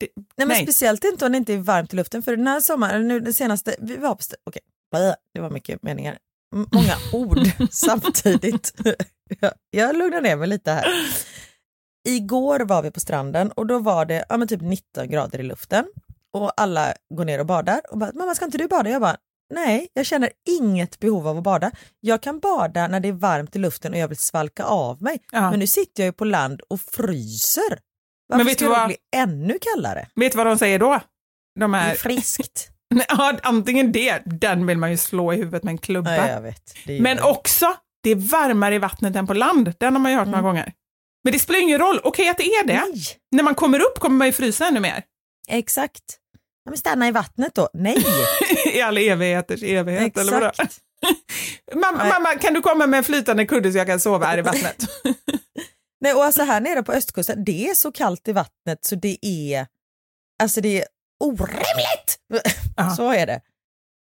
[0.00, 0.62] Det, Nej, men Nej.
[0.62, 3.32] speciellt inte om det inte är varmt i luften för den här sommaren, nu den
[3.32, 6.18] senaste, vi var på, okej, blä, det var mycket meningar,
[6.54, 7.38] många ord
[7.70, 8.72] samtidigt.
[9.40, 10.86] jag, jag lugnar ner mig lite här.
[12.08, 15.42] Igår var vi på stranden och då var det ja, men typ 19 grader i
[15.42, 15.84] luften
[16.32, 18.90] och alla går ner och badar och bara, mamma ska inte du bada?
[18.90, 19.16] Jag bara,
[19.54, 21.70] nej, jag känner inget behov av att bada.
[22.00, 25.18] Jag kan bada när det är varmt i luften och jag vill svalka av mig.
[25.32, 25.50] Ja.
[25.50, 27.78] Men nu sitter jag ju på land och fryser.
[28.28, 30.08] Varför Men vet ska det vad- bli ännu kallare?
[30.14, 31.00] Vet du vad de säger då?
[31.60, 32.68] De Det är här, friskt.
[33.08, 36.16] ja, antingen det, den vill man ju slå i huvudet med en klubba.
[36.16, 36.74] Ja, jag vet.
[36.86, 39.74] Det Men ju- också, det är varmare i vattnet än på land.
[39.80, 40.72] Den har man ju hört några gånger.
[41.24, 42.00] Men det spelar ingen roll.
[42.04, 42.72] Okej att det är det.
[42.72, 42.90] Mm.
[42.94, 45.02] Nej, När man kommer upp kommer man ju frysa ännu mer.
[45.48, 46.18] exakt.
[46.64, 47.68] Ja, men stanna i vattnet då.
[47.74, 48.04] Nej,
[48.74, 50.18] I all evigheters evighet.
[50.18, 50.46] Eller vadå?
[50.46, 50.78] exakt.
[51.74, 54.42] Mamma, mamma, kan du komma med en flytande kudde så jag kan sova här i
[54.42, 54.76] vattnet?
[56.00, 59.18] Nej, och alltså här nere på östkusten, det är så kallt i vattnet så det
[59.22, 59.66] är,
[60.42, 60.84] alltså det är
[61.24, 62.18] orimligt.
[62.96, 63.40] Så är det.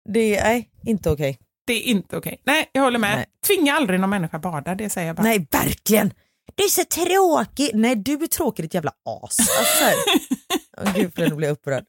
[0.09, 1.39] Det är, nej, inte okej.
[1.67, 2.41] det är inte okej.
[2.45, 3.17] Nej, jag håller med.
[3.17, 3.27] Nej.
[3.47, 5.23] Tvinga aldrig någon människa bada, det säger jag bara.
[5.23, 6.13] Nej, verkligen.
[6.55, 7.71] Du är så tråkig.
[7.75, 9.37] Nej, du är tråkig ditt jävla as.
[9.39, 11.85] Alltså, Gud, för nu blir jag upprörd.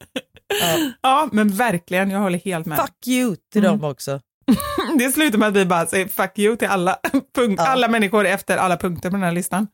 [0.60, 2.78] Ja, Ja, men verkligen, jag håller helt med.
[2.78, 3.78] fuck you till Mm.
[3.80, 4.20] dem också.
[4.98, 6.98] Det slutar med att vi bara säger fuck you till alla,
[7.34, 7.66] punkt, Ja.
[7.68, 9.68] alla människor efter alla punkter på den här listan.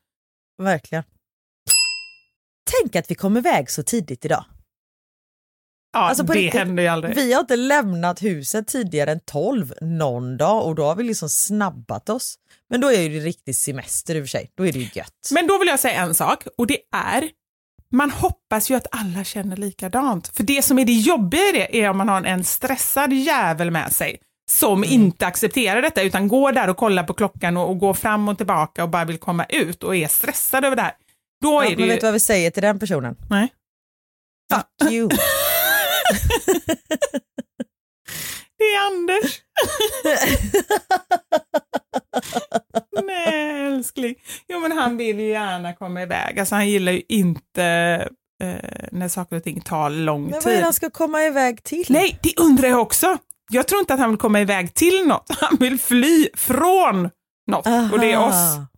[0.62, 1.04] Verkligen.
[2.80, 4.44] Tänk att vi kom iväg så tidigt idag.
[5.92, 7.14] Ja, Alltså, det riktigt, händer ju aldrig.
[7.14, 11.28] Vi har inte lämnat huset tidigare än 12 någon dag och då har vi liksom
[11.28, 12.34] snabbat oss.
[12.68, 14.50] Men då är det ju riktig semester i och för sig.
[14.54, 15.28] Då är det ju gött.
[15.32, 17.30] Men då vill jag säga en sak och det är
[17.92, 20.36] man hoppas ju att alla känner likadant.
[20.36, 23.70] För det som är det jobbiga i det är om man har en stressad jävel
[23.70, 24.94] med sig som Mm.
[24.94, 28.36] inte accepterar detta utan går där och kollar på klockan och, och går fram och
[28.36, 30.92] tillbaka och bara vill komma ut och är stressad över det här.
[31.42, 31.88] Då ja, är men det ju...
[31.88, 33.16] vet du vad vi säger till den personen?
[33.30, 33.48] Nej.
[34.54, 35.08] Fuck you.
[38.58, 39.40] Det är Anders.
[43.06, 44.14] Nej älskling.
[44.48, 46.38] Jo men han vill ju gärna komma iväg.
[46.40, 47.64] Alltså han gillar ju inte
[48.42, 48.54] eh,
[48.92, 50.58] när saker och ting tar lång Men vad är tid.
[50.58, 51.86] det han ska komma iväg till?
[51.88, 53.18] Nej, det undrar jag också.
[53.50, 55.26] Jag tror inte att han vill komma iväg till något.
[55.40, 57.10] Han vill fly från
[57.46, 58.28] något och det är Aha.
[58.28, 58.68] oss.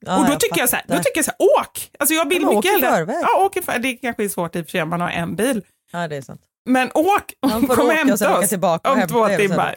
[0.00, 1.90] Ja, och då tycker jag så här, då tycker jag så här, åk!
[1.98, 3.16] Alltså jag vill mycket hellre- förväg.
[3.22, 5.10] Ja, åk i för, det kanske är svårt i och för sig om man har
[5.10, 5.62] en bil.
[5.92, 6.40] Ja, det är sant.
[6.66, 7.34] Men åk!
[7.68, 9.76] Kom och hämta oss om två timmar.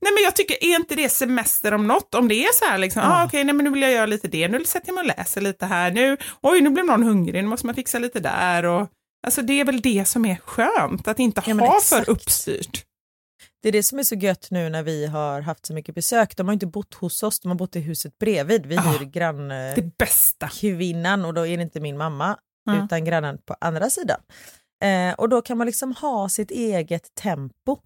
[0.00, 2.14] Nej men jag tycker, är inte det semester om något?
[2.14, 3.08] Om det är så här liksom, Ja.
[3.22, 5.16] ah, okej, nej men nu vill jag göra lite det, nu sätter jag mig och
[5.18, 8.64] läser lite här, nu, oj nu blev någon hungrig, nu måste man fixa lite där
[8.64, 8.88] och
[9.26, 12.84] Alltså det är väl det som är skönt, att inte Ja, ha för uppstyrt.
[13.62, 16.36] Det är det som är så gött nu när vi har haft så mycket besök.
[16.36, 18.66] De har inte bott hos oss, de har bott i huset bredvid.
[18.66, 20.46] Vi Ah, hyr Det bästa.
[20.60, 22.36] grannkvinnan och då är det inte min mamma
[22.70, 22.84] Mm.
[22.84, 24.20] utan grannen på andra sidan.
[24.84, 27.78] Eh, och då kan man liksom ha sitt eget tempo.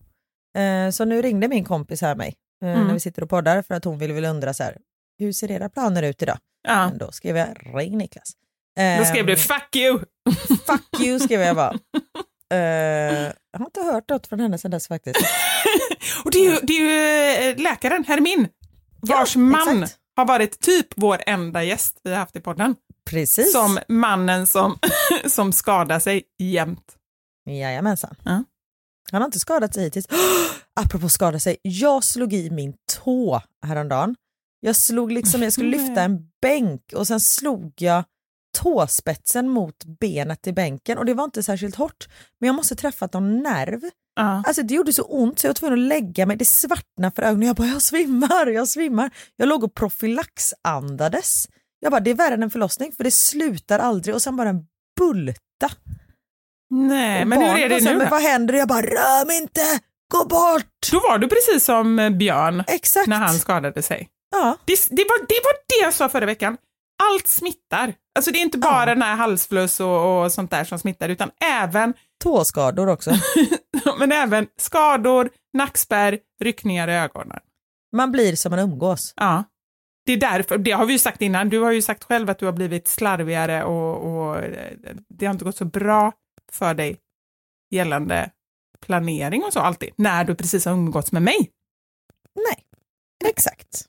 [0.58, 2.34] Eh, så nu ringde min kompis här mig
[2.64, 2.86] eh, Mm.
[2.86, 4.76] när vi sitter och poddar för att hon ville väl undra så här,
[5.18, 6.38] hur ser era planer ut idag?
[6.68, 6.88] Ja.
[6.88, 8.32] Men då skrev jag, ring Niklas.
[8.98, 10.04] Då skrev du Ehm, 'fuck you'.
[10.66, 11.74] Fuck you skrev jag bara.
[12.52, 12.58] Eh,
[13.52, 15.16] jag har inte hört något från henne sedan dess faktiskt.
[16.24, 18.48] Och det är ju, det är ju läkaren, Hermin,
[19.00, 19.98] vars Ja, man exakt.
[20.16, 22.76] har varit typ vår enda gäst vi har haft i podden.
[23.10, 23.52] Precis.
[23.52, 24.78] Som mannen som,
[25.26, 26.96] som skadar sig jämt.
[27.50, 28.14] Jajamensan.
[28.24, 28.44] Ja.
[29.12, 30.06] Han har inte skadat sig hittills.
[30.80, 34.16] Apropå skada sig, jag slog i min tå häromdagen.
[34.60, 38.04] Jag slog liksom, jag skulle lyfta en bänk och sen slog jag
[38.58, 42.08] tåspetsen mot benet i bänken och det var inte särskilt hårt.
[42.40, 43.80] Men jag måste träffat någon nerv.
[44.16, 44.42] Ja.
[44.46, 47.22] Alltså det gjorde så ont så jag var tvungen att lägga mig, det svartnade för
[47.22, 47.46] ögonen.
[47.46, 49.10] Jag bara, jag svimmar, jag svimmar.
[49.36, 51.46] Jag låg och profylaxandades.
[51.80, 54.48] Jag bara, det är värre än en förlossning för det slutar aldrig och sen bara
[54.48, 54.66] en
[54.98, 55.70] bulta.
[56.70, 58.06] Nej, Och men hur är det nu då?
[58.10, 58.54] vad händer?
[58.54, 59.60] Jag bara, rör mig inte,
[60.12, 60.90] gå bort!
[60.92, 63.06] Då var du precis som eh, Björn Exakt.
[63.06, 64.08] när han skadade sig.
[64.30, 66.56] Ja, Det, det, var, det var det jag sa förra veckan.
[67.02, 67.94] Allt smittar.
[68.14, 68.86] Alltså det är inte bara Ja.
[68.86, 71.30] den här halsfluss och, och sånt där som smittar utan
[71.60, 73.10] även, tåskador också.
[73.98, 77.38] men även skador, nackspärr, ryckningar i ögonen.
[77.96, 79.12] Man blir som man umgås.
[79.16, 79.44] Ja.
[80.06, 82.38] Det är därför, det har vi ju sagt innan, du har ju sagt själv att
[82.38, 84.72] du har blivit slarvigare och, och eh,
[85.08, 86.12] det har inte gått så bra
[86.52, 86.98] för dig
[87.70, 88.30] gällande
[88.80, 91.50] planering och så alltid, när du precis har umgåtts med mig.
[92.34, 92.66] Nej,
[93.30, 93.86] exakt.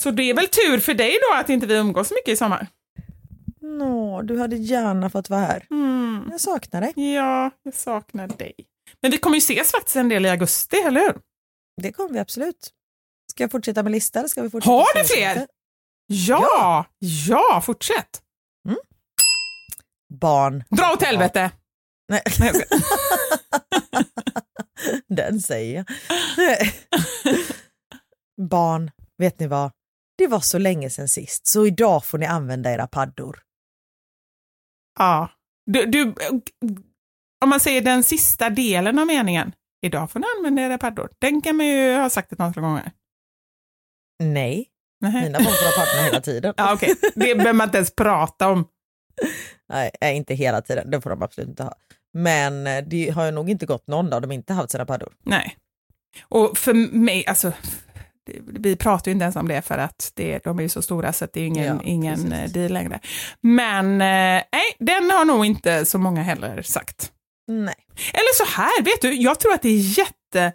[0.00, 2.36] Så det är väl tur för dig då att inte vi umgås så mycket i
[2.36, 2.66] sommar?
[3.60, 5.66] Nå, du hade gärna fått vara här.
[5.70, 6.28] Mm.
[6.30, 7.14] Jag saknar dig.
[7.14, 8.54] Ja, jag saknar dig.
[9.00, 11.20] Men vi kommer ju ses faktiskt en del i augusti, eller hur?
[11.82, 12.70] Det kommer vi absolut.
[13.32, 14.20] Ska jag fortsätta med listan?
[14.20, 15.34] eller Ska vi fortsätta Har du fler?
[15.34, 15.46] lite?
[16.06, 16.86] Ja,
[17.28, 18.22] ja, fortsätt.
[20.20, 20.64] Barn.
[20.70, 21.50] Dra åt helvete.
[22.12, 22.64] Nej, Nej, jag
[25.16, 25.86] den säger jag.
[28.50, 29.70] Barn, vet ni vad?
[30.18, 33.42] Det var så länge sedan sist, så idag får ni använda era paddor.
[34.98, 35.30] Ja.
[35.66, 36.14] Du, du,
[37.42, 39.52] om man säger den sista delen av meningen,
[39.86, 41.10] idag får ni använda era paddor.
[41.18, 42.92] Den kan man ju ha sagt ett antal gånger.
[44.22, 44.68] Nej,
[45.00, 45.22] Nej.
[45.22, 46.54] mina barn får ha paddorna hela tiden.
[46.56, 46.94] Ja, okej.
[47.14, 48.68] Det behöver man inte ens prata om.
[49.68, 51.74] Nej, inte hela tiden, det får de absolut inte ha.
[52.14, 55.12] Men eh, det har ju nog inte gått någon dag de inte haft sina paddor.
[55.24, 55.56] Nej.
[56.22, 57.52] Och för mig, alltså,
[58.46, 61.12] vi pratar ju inte ens om det för att det, de är ju så stora
[61.12, 62.32] så att det är ingen, Ja, ingen precis.
[62.32, 63.00] eh, deal längre.
[63.40, 67.12] Men eh, nej, den har nog inte så många heller sagt.
[67.48, 67.74] Nej.
[68.12, 70.52] Eller så här, vet du, jag tror att det är jätte,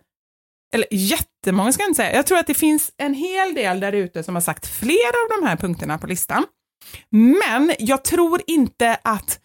[0.73, 3.93] eller jättemånga ska jag inte säga, jag tror att det finns en hel del där
[3.93, 6.45] ute som har sagt flera av de här punkterna på listan.
[7.09, 9.39] Men jag tror inte att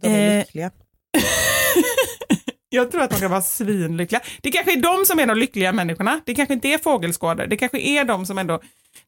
[0.00, 0.70] De är Eh, lyckliga.
[2.68, 4.20] jag tror att de kan vara svinlyckliga.
[4.42, 6.20] Det kanske är de som är de lyckliga människorna.
[6.26, 7.46] Det kanske inte är fågelskådare.
[7.46, 8.60] Det kanske är de som ändå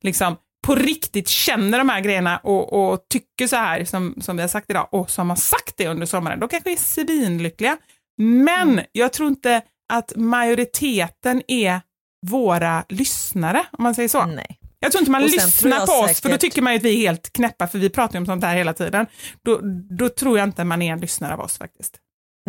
[0.03, 4.43] liksom på riktigt känner de här grejerna och, och tycker så här som, som vi
[4.43, 6.41] har sagt idag och som har sagt det under sommaren.
[6.41, 7.77] De kanske är svinlyckliga.
[8.19, 8.85] Men Mm.
[8.93, 11.81] jag tror inte att majoriteten är
[12.27, 14.27] våra lyssnare, om man säger så.
[14.27, 14.59] Nej.
[14.87, 16.97] Jag tror inte man lyssnar på oss, säkert- för då tycker man ju att vi
[16.97, 19.07] är helt knäppa, för vi pratar ju om sånt här hela tiden.
[19.45, 19.61] Då,
[19.99, 21.97] då tror jag inte man är en lyssnare av oss faktiskt.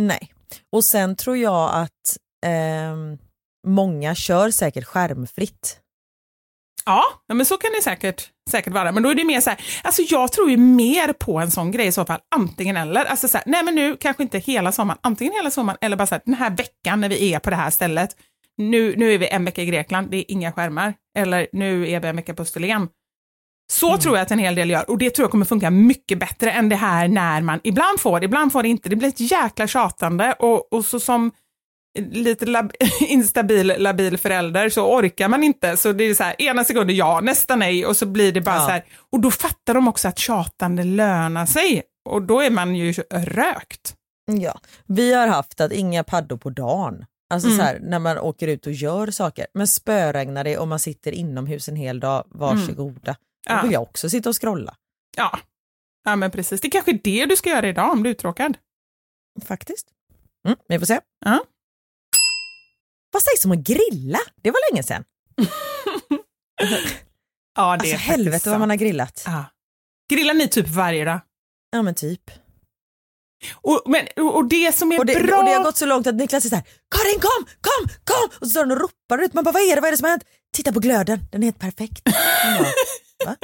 [0.02, 0.34] Nej.
[0.72, 3.18] Och sen tror jag att ehm,
[3.68, 5.80] många kör säkert skärmfritt.
[6.86, 8.92] Ja, ja, men så kan det säkert, säkert vara.
[8.92, 11.72] Men då är det mer så här, alltså jag tror ju mer på en sån
[11.72, 13.06] grej i så fall, antingen eller.
[13.06, 16.08] Alltså så här, nej men nu kanske inte hela sommaren, antingen hela sommaren eller bara
[16.08, 18.16] så här, den här veckan när vi är på det här stället,
[18.58, 20.94] nu, nu är vi en vecka i Grekland, det är inga skärmar.
[21.18, 22.90] Eller nu är vi en vecka på Österlen.
[23.72, 26.20] Så tror jag att en hel del gör och det tror jag kommer funka mycket
[26.20, 28.90] bättre än det här när man ibland får det, ibland får det inte.
[28.90, 31.32] Det blir ett jäkla tjatande och, och så som
[32.00, 32.72] lite lab
[33.08, 35.78] instabil, labil förälder så orkar man inte.
[35.78, 38.56] Så det är så här, ena sekunden ja, nästa nej och så blir det bara
[38.56, 38.66] Ja.
[38.66, 38.84] så här.
[39.12, 43.94] Och då fattar de också att tjatande lönar sig och då är man ju rökt.
[44.32, 44.60] Ja.
[44.86, 47.06] Vi har haft att inga paddor på dagen.
[47.30, 47.58] Alltså Mm.
[47.60, 49.48] så här, när man åker ut och gör saker.
[49.54, 53.16] Men spöregnar det och man sitter inomhus en hel dag, varsågoda.
[53.48, 53.62] Då Ja.
[53.62, 54.76] vill jag också sitta och scrolla.
[55.18, 55.40] Ja.
[56.04, 56.62] ja, men precis.
[56.62, 58.58] Det är kanske är det du ska göra idag om du är uttråkad.
[59.46, 59.88] Faktiskt.
[60.48, 61.00] Mm, vi får se.
[61.26, 61.44] Ja.
[63.12, 64.20] Vad sägs om att grilla?
[64.42, 65.04] Det var länge sedan.
[67.56, 69.24] Ja, det Alltså helvete vad man har grillat.
[69.26, 69.46] Ja.
[70.10, 71.20] Grillar ni typ varje dag?
[71.72, 72.32] Ja men typ.
[73.62, 75.38] Och, men, och det som är Och det, bra...
[75.38, 76.66] och det har gått så långt att Niklas är såhär,
[76.96, 78.38] Karin kom, kom, kom!
[78.40, 79.98] Och så står han och ropar ut, man bara vad är det, vad är det
[79.98, 80.24] som har hänt?
[80.56, 82.02] Titta på glöden, den är helt perfekt.
[83.26, 83.36] Bara?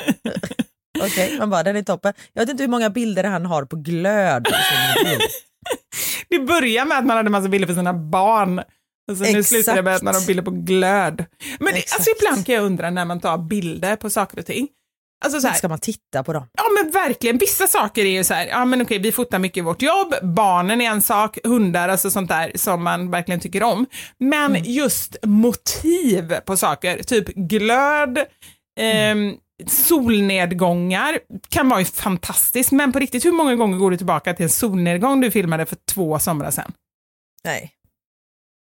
[1.05, 2.13] Okej, man bara den är toppen.
[2.33, 4.47] Jag vet inte hur många bilder han har på glöd.
[6.29, 8.61] Det börjar med att man hade massa bilder för sina barn
[9.09, 11.25] Alltså, nu slutar det med att man har bilder på glöd.
[11.59, 14.67] Men det, alltså, ibland kan jag undra när man tar bilder på saker och ting.
[15.23, 16.47] Alltså, så här, Ska man titta på dem?
[16.57, 19.57] Ja men verkligen, vissa saker är ju så här, ja men okej vi fotar mycket
[19.57, 23.63] i vårt jobb, barnen är en sak, hundar, alltså sånt där som man verkligen tycker
[23.63, 23.85] om.
[24.17, 24.63] Men Mm.
[24.65, 28.19] just motiv på saker, typ glöd,
[28.79, 31.19] ehm, solnedgångar
[31.49, 34.49] kan vara ju fantastiskt, men på riktigt hur många gånger går du tillbaka till en
[34.49, 36.71] solnedgång du filmade för två somrar sedan?
[37.43, 37.71] Nej,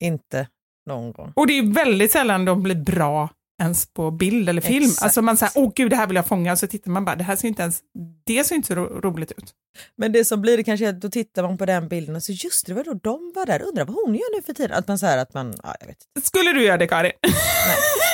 [0.03, 0.47] inte
[0.89, 1.31] någon gång.
[1.35, 3.29] Och det är väldigt sällan de blir bra
[3.61, 4.83] ens på bild eller film.
[4.85, 5.03] Exakt.
[5.03, 7.15] Alltså man säger, åh gud det här vill jag fånga, och så tittar man bara,
[7.15, 7.79] det här ser inte ens,
[8.25, 9.53] det ser inte så ro- roligt ut.
[9.97, 12.23] Men det som blir det kanske är att då tittar man på den bilden och
[12.23, 14.77] så just det, var då de var där, undrar vad hon gör nu för tiden?
[14.77, 17.11] Att man säger att man, ja jag vet Skulle du göra det Karin?
[17.23, 17.33] nej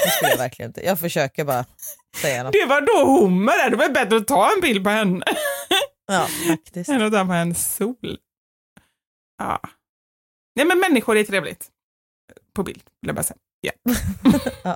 [0.05, 0.85] det skulle jag verkligen inte.
[0.85, 1.65] Jag försöker bara
[2.21, 2.53] säga något.
[2.53, 5.25] Det var då hon var där, det var bättre att ta en bild på henne
[6.07, 6.89] Ja, faktiskt.
[6.89, 8.17] än att ta på en sol.
[9.37, 9.59] Ja.
[10.55, 11.67] Nej men människor är trevligt.
[12.55, 13.37] På bild, vill jag bara säga.
[13.61, 13.71] Ja.
[14.63, 14.75] Ja.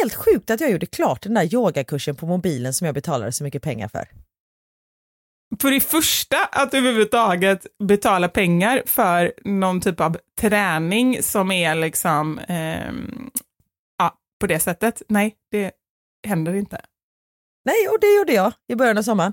[0.00, 3.44] Helt sjukt att jag gjorde klart den där yogakursen på mobilen som jag betalade så
[3.44, 4.08] mycket pengar för.
[5.60, 12.38] För det första, att överhuvudtaget betala pengar för någon typ av träning som är liksom,
[12.48, 13.30] ehm,
[13.98, 15.02] ja, på det sättet.
[15.08, 15.72] Nej, det
[16.26, 16.80] händer inte.
[17.64, 19.32] Nej, och det gjorde jag i början av sommaren.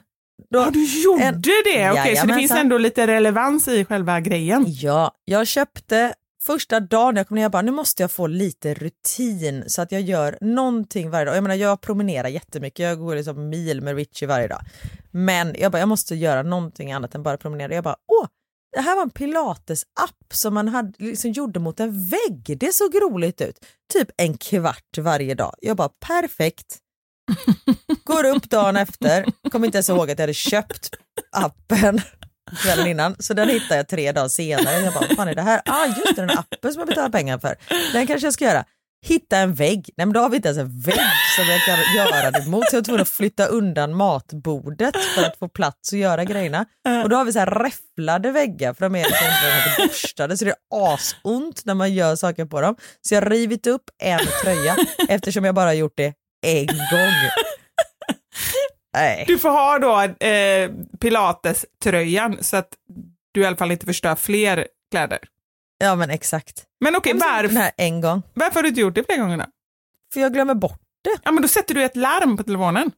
[0.49, 1.91] Då, Ja, du gjorde en- det?
[1.91, 4.65] Okej, så det finns ändå lite relevans i själva grejen.
[4.67, 6.13] Ja, jag köpte
[6.47, 9.91] första dagen jag kom ner, jag bara nu måste jag få lite rutin så att
[9.91, 11.35] jag gör någonting varje dag.
[11.35, 14.61] Jag menar jag promenerar jättemycket, jag går liksom mil med Richie varje dag.
[15.11, 17.73] Men jag bara jag måste göra någonting annat än bara promenera.
[17.73, 18.27] Jag bara åh,
[18.75, 22.57] det här var en pilates-app som man hade, liksom gjorde mot en vägg.
[22.59, 23.65] Det såg roligt ut.
[23.93, 25.55] Typ en kvart varje dag.
[25.61, 26.77] Jag bara perfekt.
[28.03, 30.89] Går upp dagen efter, kommer inte ens ihåg att jag hade köpt
[31.31, 32.01] appen
[32.63, 33.15] kvällen innan.
[33.19, 34.79] Så den hittade jag tre dagar senare.
[34.79, 35.61] Jag bara, vad fan är det här?
[35.65, 37.55] Ah, just det, den appen som jag betalar pengar för.
[37.93, 38.63] Den kanske jag ska göra.
[39.05, 39.89] Hitta en vägg.
[39.97, 40.99] Nej men då har vi inte ens en vägg
[41.35, 42.69] som jag kan göra det mot.
[42.69, 46.65] Så jag var tvungen att flytta undan matbordet för att få plats att göra grejerna.
[47.03, 50.45] Och då har vi så här räfflade väggar för de är liksom inte borstade så
[50.45, 52.75] det är asont när man gör saker på dem.
[53.01, 54.75] Så jag har rivit upp en tröja
[55.09, 56.13] eftersom jag bara har gjort det
[56.45, 57.46] en gång.
[58.97, 59.23] Nej.
[59.27, 62.69] Du får ha då eh, pilates-tröjan så att
[63.31, 65.19] du i alla fall inte förstör fler kläder.
[65.79, 66.63] Ja men exakt.
[66.79, 68.21] Men okej, Den varför, här en gång.
[68.33, 69.45] varför har du inte gjort det fler gånger då?
[70.13, 71.17] För jag glömmer bort det.
[71.23, 72.91] Ja, men då sätter du ett larm på telefonen.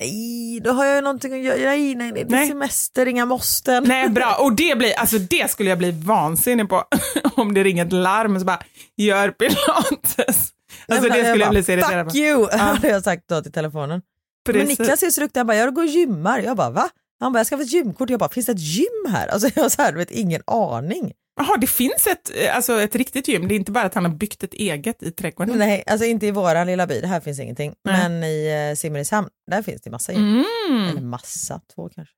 [0.00, 1.56] Nej, då har jag ju någonting att göra.
[1.70, 2.24] Nej, nej, nej.
[2.24, 2.48] Det är Nej.
[2.48, 3.84] semester, inga måsten.
[3.86, 4.36] Nej, bra.
[4.40, 6.84] Och det blir, alltså det skulle jag bli vansinnig på.
[7.36, 8.62] Om det ringer ett larm och så bara,
[8.96, 10.52] gör pilates.
[10.88, 12.18] Alltså det skulle jag bli så irriterad Fuck på.
[12.18, 14.02] you, hade jag sagt då till telefonen.
[14.48, 14.78] Men Precis.
[14.78, 16.38] Niklas är så duktig, han bara, jag går och gymmar.
[16.38, 16.88] Jag bara, va?
[17.20, 18.10] Han bara, jag ska få ett gymkort.
[18.10, 19.28] Jag bara, finns det ett gym här?
[19.28, 21.12] Alltså jag har så här, vet, ingen aning.
[21.40, 23.48] Jaha, det finns ett, eh, alltså ett riktigt gym.
[23.48, 25.58] Det är inte bara att han har byggt ett eget i trädgården.
[25.58, 27.74] Nej, alltså inte i våran lilla by, här finns ingenting.
[27.84, 28.08] Nej.
[28.08, 30.44] Men i eh, Simrishamn, där finns det massa gym.
[30.70, 31.10] Eller Mm.
[31.10, 32.14] massa, två kanske.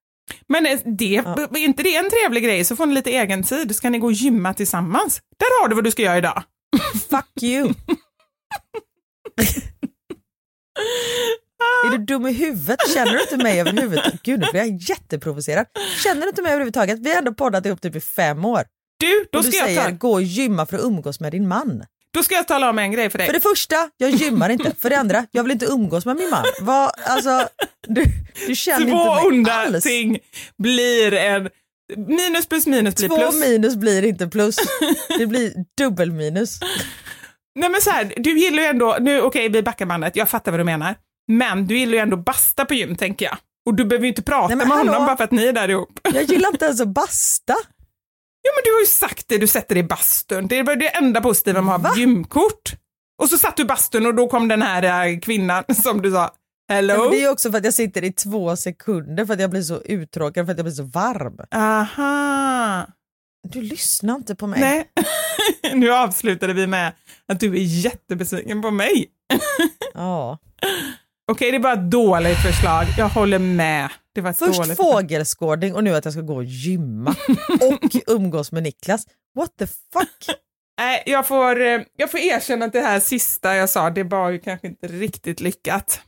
[0.49, 2.65] Men eh, det, är inte det en trevlig grej?
[2.65, 5.21] Så får ni lite egen tid, så kan ni gå och gymma tillsammans.
[5.39, 6.43] Där har du vad du ska göra idag.
[7.11, 7.73] Fuck you.
[11.87, 12.79] Är du dum i huvudet?
[12.95, 14.23] Känner du inte mig överhuvudtaget?
[14.23, 15.67] Gud nu blir jag jätteprovocerad.
[16.05, 16.99] Känner du inte mig överhuvudtaget?
[16.99, 18.63] Vi har ändå poddat ihop typ i fem år.
[19.01, 21.33] Du, då Och du ska, jag säger ta, gå och gymma för att umgås med
[21.33, 21.85] din man.
[22.15, 23.27] då ska jag tala om en grej för dig.
[23.27, 24.73] För det första, jag gymmar inte.
[24.79, 26.45] För det andra, jag vill inte umgås med min man.
[26.61, 27.49] Vad, alltså,
[27.87, 28.05] du,
[28.47, 29.85] du känner Två inte mig onda alls.
[29.85, 30.19] ting
[30.59, 31.49] blir en...
[31.97, 33.35] Minus plus minus blir Två plus.
[33.41, 34.57] minus blir inte plus.
[35.19, 36.61] Det blir dubbel minus.
[37.55, 40.53] Nej men så här, du gillar ju ändå, nu okej vi backar bandet, jag fattar
[40.53, 40.95] vad du menar.
[41.39, 43.37] Men du gillar ju ändå basta på gym tänker jag.
[43.67, 45.07] Och du behöver ju inte prata Nej, med honom hallå?
[45.07, 46.01] bara för att ni är där ihop.
[46.15, 47.55] Jag gillar inte ens att basta.
[48.45, 50.49] Jo men du har ju sagt det, du sätter dig i bastun.
[50.49, 52.73] Det var det enda positiva med att ha gymkort.
[53.23, 56.11] Och så satt du i bastun och då kom den här eh, kvinnan som du
[56.11, 56.31] sa,
[56.69, 56.99] hello.
[56.99, 59.63] Men det är också för att jag sitter i två sekunder för att jag blir
[59.63, 61.39] så uttråkad för att jag blir så varm.
[61.55, 62.87] Aha.
[63.49, 64.61] Du lyssnar inte på mig.
[64.61, 64.91] Nej.
[65.75, 66.93] nu avslutade vi med
[67.29, 69.07] att du är jättebesviken på mig.
[69.95, 70.39] Ja.
[71.31, 72.85] Okej, det var ett dåligt förslag.
[72.99, 73.89] Jag håller med.
[74.15, 77.11] Det var ett Först dåligt fågelskådning och nu att jag ska gå och gymma
[77.61, 79.07] och umgås med Niklas.
[79.39, 80.37] What the fuck?
[80.81, 84.31] Nej, jag får, eh, jag får erkänna att det här sista jag sa, det var
[84.31, 86.01] ju kanske inte riktigt lyckat.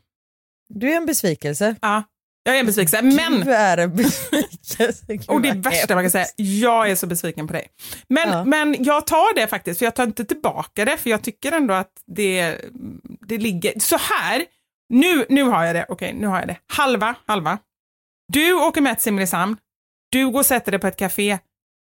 [0.69, 1.77] Du är en besvikelse.
[1.83, 2.03] Ja,
[2.45, 3.41] jag är en besvikelse, men...
[3.41, 5.05] Du är en besvikelse.
[5.09, 7.69] Gud, Och det värsta man kan säga, jag är så besviken på dig.
[8.09, 8.45] Men, Ja.
[8.45, 11.75] men jag tar det faktiskt, för jag tar inte tillbaka det, för jag tycker ändå
[11.75, 12.59] att det,
[13.29, 13.81] det ligger...
[13.81, 14.45] Så här,
[14.89, 16.59] nu, nu har jag det, okej, nu har jag det.
[16.67, 17.59] Halva, halva.
[18.33, 19.57] Du åker med till Simrishamn,
[20.11, 21.39] du går och sätter dig på ett café,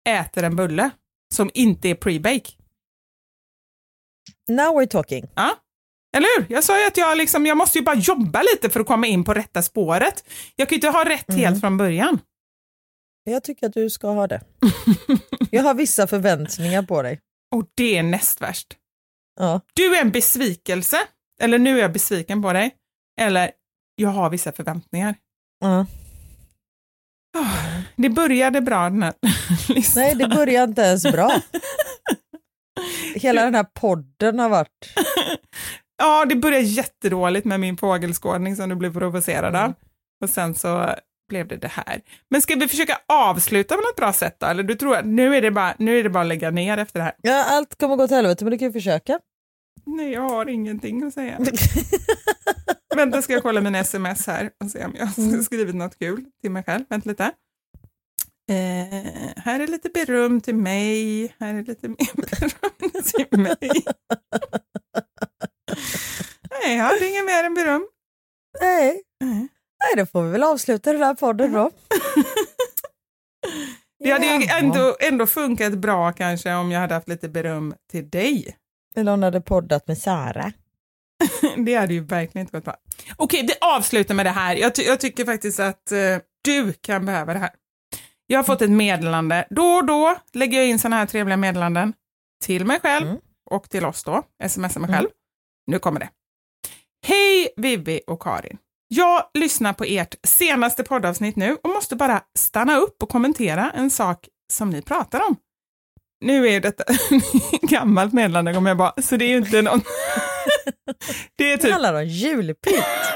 [0.09, 0.89] äter en bulle
[1.35, 2.55] som inte är pre-bake.
[4.47, 5.29] Now we're talking.
[5.35, 5.55] Ja,
[6.17, 6.45] eller hur?
[6.49, 9.07] Jag sa ju att jag, liksom, jag måste ju bara jobba lite för att komma
[9.07, 10.23] in på rätta spåret.
[10.55, 12.19] Jag kan ju inte ha rätt helt från början.
[13.23, 14.41] Jag tycker att du ska ha det.
[15.51, 17.19] Jag har vissa förväntningar på dig.
[17.55, 18.77] Och det är näst värst.
[19.39, 19.61] Ja.
[19.73, 20.97] Du är en besvikelse,
[21.41, 22.75] eller nu är jag besviken på dig,
[23.19, 23.51] eller
[23.95, 25.15] jag har vissa förväntningar.
[25.59, 25.85] Ja.
[27.37, 29.13] Ah, Det började bra den här
[29.73, 30.03] listan.
[30.03, 31.31] Nej, det börjar inte ens bra.
[33.15, 34.93] Hela den här podden har varit...
[36.01, 39.73] Ja, det började jättedåligt med min fågelskådning som du blev provocerad av.
[40.23, 40.95] Och sen så
[41.29, 42.01] blev det det här.
[42.29, 44.45] Men ska vi försöka avsluta på något bra sätt då?
[44.47, 46.77] Eller du tror att nu är det bara, nu är det bara att lägga ner
[46.77, 47.13] efter det här?
[47.21, 49.19] Ja, allt kommer gå till helvete men du kan ju försöka.
[49.85, 51.39] Nej, jag har ingenting att säga.
[52.95, 56.25] Vänta, ska jag kolla mina sms här och se om jag har skrivit något kul
[56.41, 56.85] till mig själv.
[56.89, 57.23] Vänta lite.
[58.49, 61.35] Eh, här är lite beröm till mig.
[61.39, 63.83] Här är lite mer beröm till mig.
[66.51, 67.87] Nej, jag hade inget mer än beröm.
[68.61, 69.01] Nej.
[69.19, 69.47] Nej.
[69.83, 71.71] Nej, då får vi väl avsluta den här podden då.
[74.03, 78.09] Det hade ju ändå, ändå funkat bra kanske om jag hade haft lite beröm till
[78.09, 78.57] dig.
[78.95, 80.53] Eller hon hade poddat med Sara.
[81.65, 82.75] Det hade ju verkligen inte gått bra.
[83.15, 84.55] Okej, vi avslutar med det här.
[84.55, 87.49] Jag, ty- jag tycker faktiskt att eh, du kan behöva det här.
[88.27, 89.47] Jag har fått ett meddelande.
[89.49, 91.93] Då och då lägger jag in sådana här trevliga meddelanden
[92.43, 93.19] till mig själv Mm.
[93.51, 94.23] och till oss då.
[94.47, 95.07] Smsar mig själv.
[95.67, 96.09] Nu kommer det.
[97.07, 98.57] Hej Vivi och Karin.
[98.87, 103.89] Jag lyssnar på ert senaste poddavsnitt nu och måste bara stanna upp och kommentera en
[103.89, 105.35] sak som ni pratar om.
[106.21, 106.83] Nu är detta
[107.61, 109.81] gammalt meddelande kommer jag bara, så det är ju inte någon...
[111.35, 112.85] det är Det typ handlar om julpynt.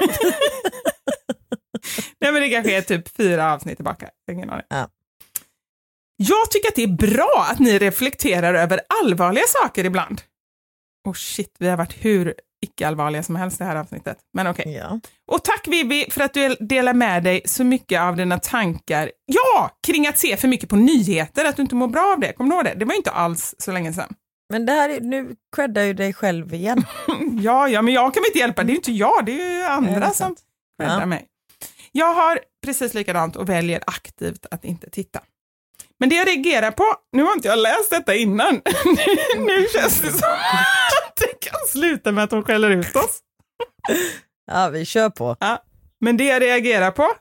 [2.20, 4.10] Nej men det kanske är typ fyra avsnitt tillbaka.
[4.32, 4.66] Ingen aning.
[4.68, 4.88] Ja.
[6.16, 10.22] Jag tycker att det är bra att ni reflekterar över allvarliga saker ibland.
[11.08, 12.34] Och shit, vi har varit hur
[12.64, 14.18] icke-allvarliga som helst det här avsnittet.
[14.34, 14.72] Men okej.
[14.72, 15.00] Ja.
[15.32, 19.10] Och tack Vivi för att du delar med dig så mycket av dina tankar.
[19.26, 22.32] Ja, kring att se för mycket på nyheter, att du inte mår bra av det.
[22.32, 22.74] Kommer du ihåg det?
[22.74, 24.14] Det var ju inte alls så länge sedan.
[24.50, 26.84] Men det här är, nu creddar ju dig själv igen.
[27.42, 28.62] Ja, ja, men jag kan väl inte hjälpa.
[28.62, 30.38] Det är ju inte jag, det är ju det andra är som sant.
[30.82, 31.06] räddar Ja.
[31.06, 31.26] mig.
[31.92, 35.20] Jag har precis likadant och väljer aktivt att inte titta.
[36.00, 38.54] Men det jag reagerar på, nu har inte jag läst detta innan,
[39.38, 43.20] nu känns det som att det kan sluta med att de skäller ut oss.
[44.46, 45.36] Ja, vi kör på.
[45.40, 45.62] Ja.
[46.00, 47.12] Men det jag reagerar på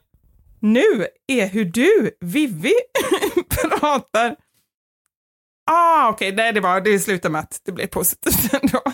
[0.63, 2.73] nu är hur du, Vivi,
[3.79, 4.35] pratar.
[5.71, 8.81] Ah, okej, nej det var, det slutar med att det blev positivt ändå.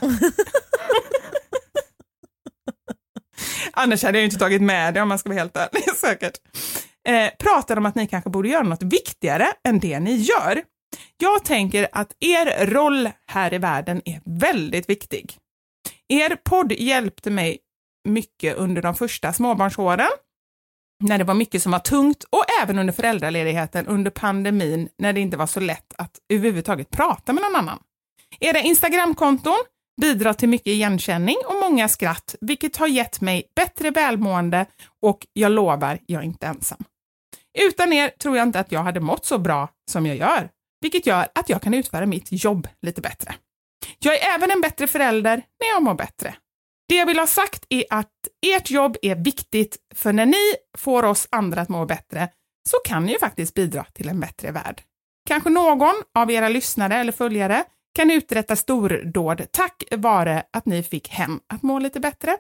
[3.82, 6.34] Annars hade jag inte tagit med det om man ska vara helt ärlig säkert.
[7.08, 10.62] Eh, pratar om att ni kanske borde göra något viktigare än det ni gör.
[11.18, 15.38] Jag tänker att er roll här i världen är väldigt viktig.
[16.08, 17.58] Er podd hjälpte mig
[18.08, 20.10] mycket under de första småbarnsåren,
[21.04, 25.20] när det var mycket som var tungt och även under föräldraledigheten under pandemin när det
[25.20, 27.80] inte var så lätt att överhuvudtaget prata med någon annan.
[28.40, 29.58] Era Instagramkonton
[30.02, 34.66] bidrar till mycket igenkänning och många skratt, vilket har gett mig bättre välmående
[35.02, 36.84] och jag lovar, jag är inte ensam.
[37.60, 40.50] Utan er tror jag inte att jag hade mått så bra som jag gör,
[40.82, 43.36] vilket gör att jag kan utföra mitt jobb lite bättre.
[44.00, 46.36] Jag är även en bättre förälder när jag mår bättre.
[46.90, 48.12] Det jag vill ha sagt är att
[48.46, 52.30] ert jobb är viktigt, för när ni får oss andra att må bättre
[52.70, 54.82] så kan ni ju faktiskt bidra till en bättre värld.
[55.28, 57.64] Kanske någon av era lyssnare eller följare
[57.96, 62.38] kan uträtta stordåd tack vare att ni fick hem att må lite bättre.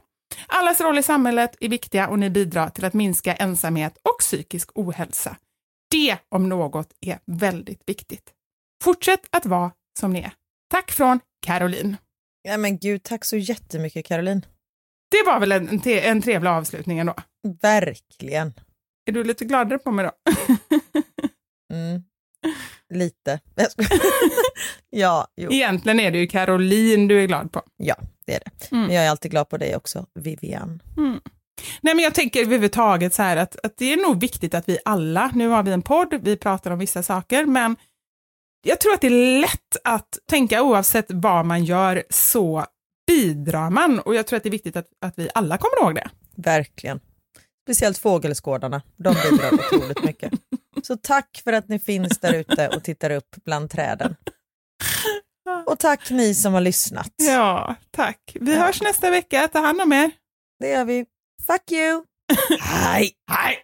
[0.47, 4.70] Allas roll i samhället är viktiga och ni bidrar till att minska ensamhet och psykisk
[4.76, 5.36] ohälsa.
[5.91, 8.34] Det om något är väldigt viktigt.
[8.84, 10.32] Fortsätt att vara som ni är.
[10.70, 11.97] Tack från Caroline.
[12.41, 14.45] Ja, men gud, tack så jättemycket Caroline.
[15.12, 17.14] Det var väl en, en trevlig avslutning ändå?
[17.62, 18.54] Verkligen.
[19.06, 20.12] Är du lite gladare på mig då?
[21.74, 22.04] mm.
[22.94, 23.40] Lite.
[24.90, 25.52] ja, jo.
[25.52, 27.62] Egentligen är det ju Caroline du är glad på.
[27.78, 28.72] Ja, det är det.
[28.72, 28.86] Mm.
[28.86, 30.82] Men jag är alltid glad på dig också, Vivian.
[30.98, 31.20] Mm.
[31.82, 34.78] Nej, men jag tänker överhuvudtaget så här att, att det är nog viktigt att vi
[34.86, 37.76] alla, nu har vi en podd, vi pratar om vissa saker, men
[38.64, 42.66] jag tror att det är lätt att tänka oavsett vad man gör så
[43.08, 45.96] bidrar man och jag tror att det är viktigt att, att vi alla kommer ihåg
[45.96, 46.10] det.
[46.36, 47.00] Verkligen.
[47.66, 50.34] Speciellt fågelskådarna, de bidrar otroligt mycket.
[50.84, 54.16] Så tack för att ni finns där ute och tittar upp bland träden.
[55.66, 57.14] Och tack ni som har lyssnat.
[57.18, 58.38] Ja, tack.
[58.40, 58.66] Vi ja.
[58.66, 59.48] hörs nästa vecka.
[59.48, 60.12] Ta hand om er.
[60.60, 61.06] Det gör vi.
[61.48, 62.04] Fuck you!
[62.60, 63.12] Hej!
[63.32, 63.64] Hej!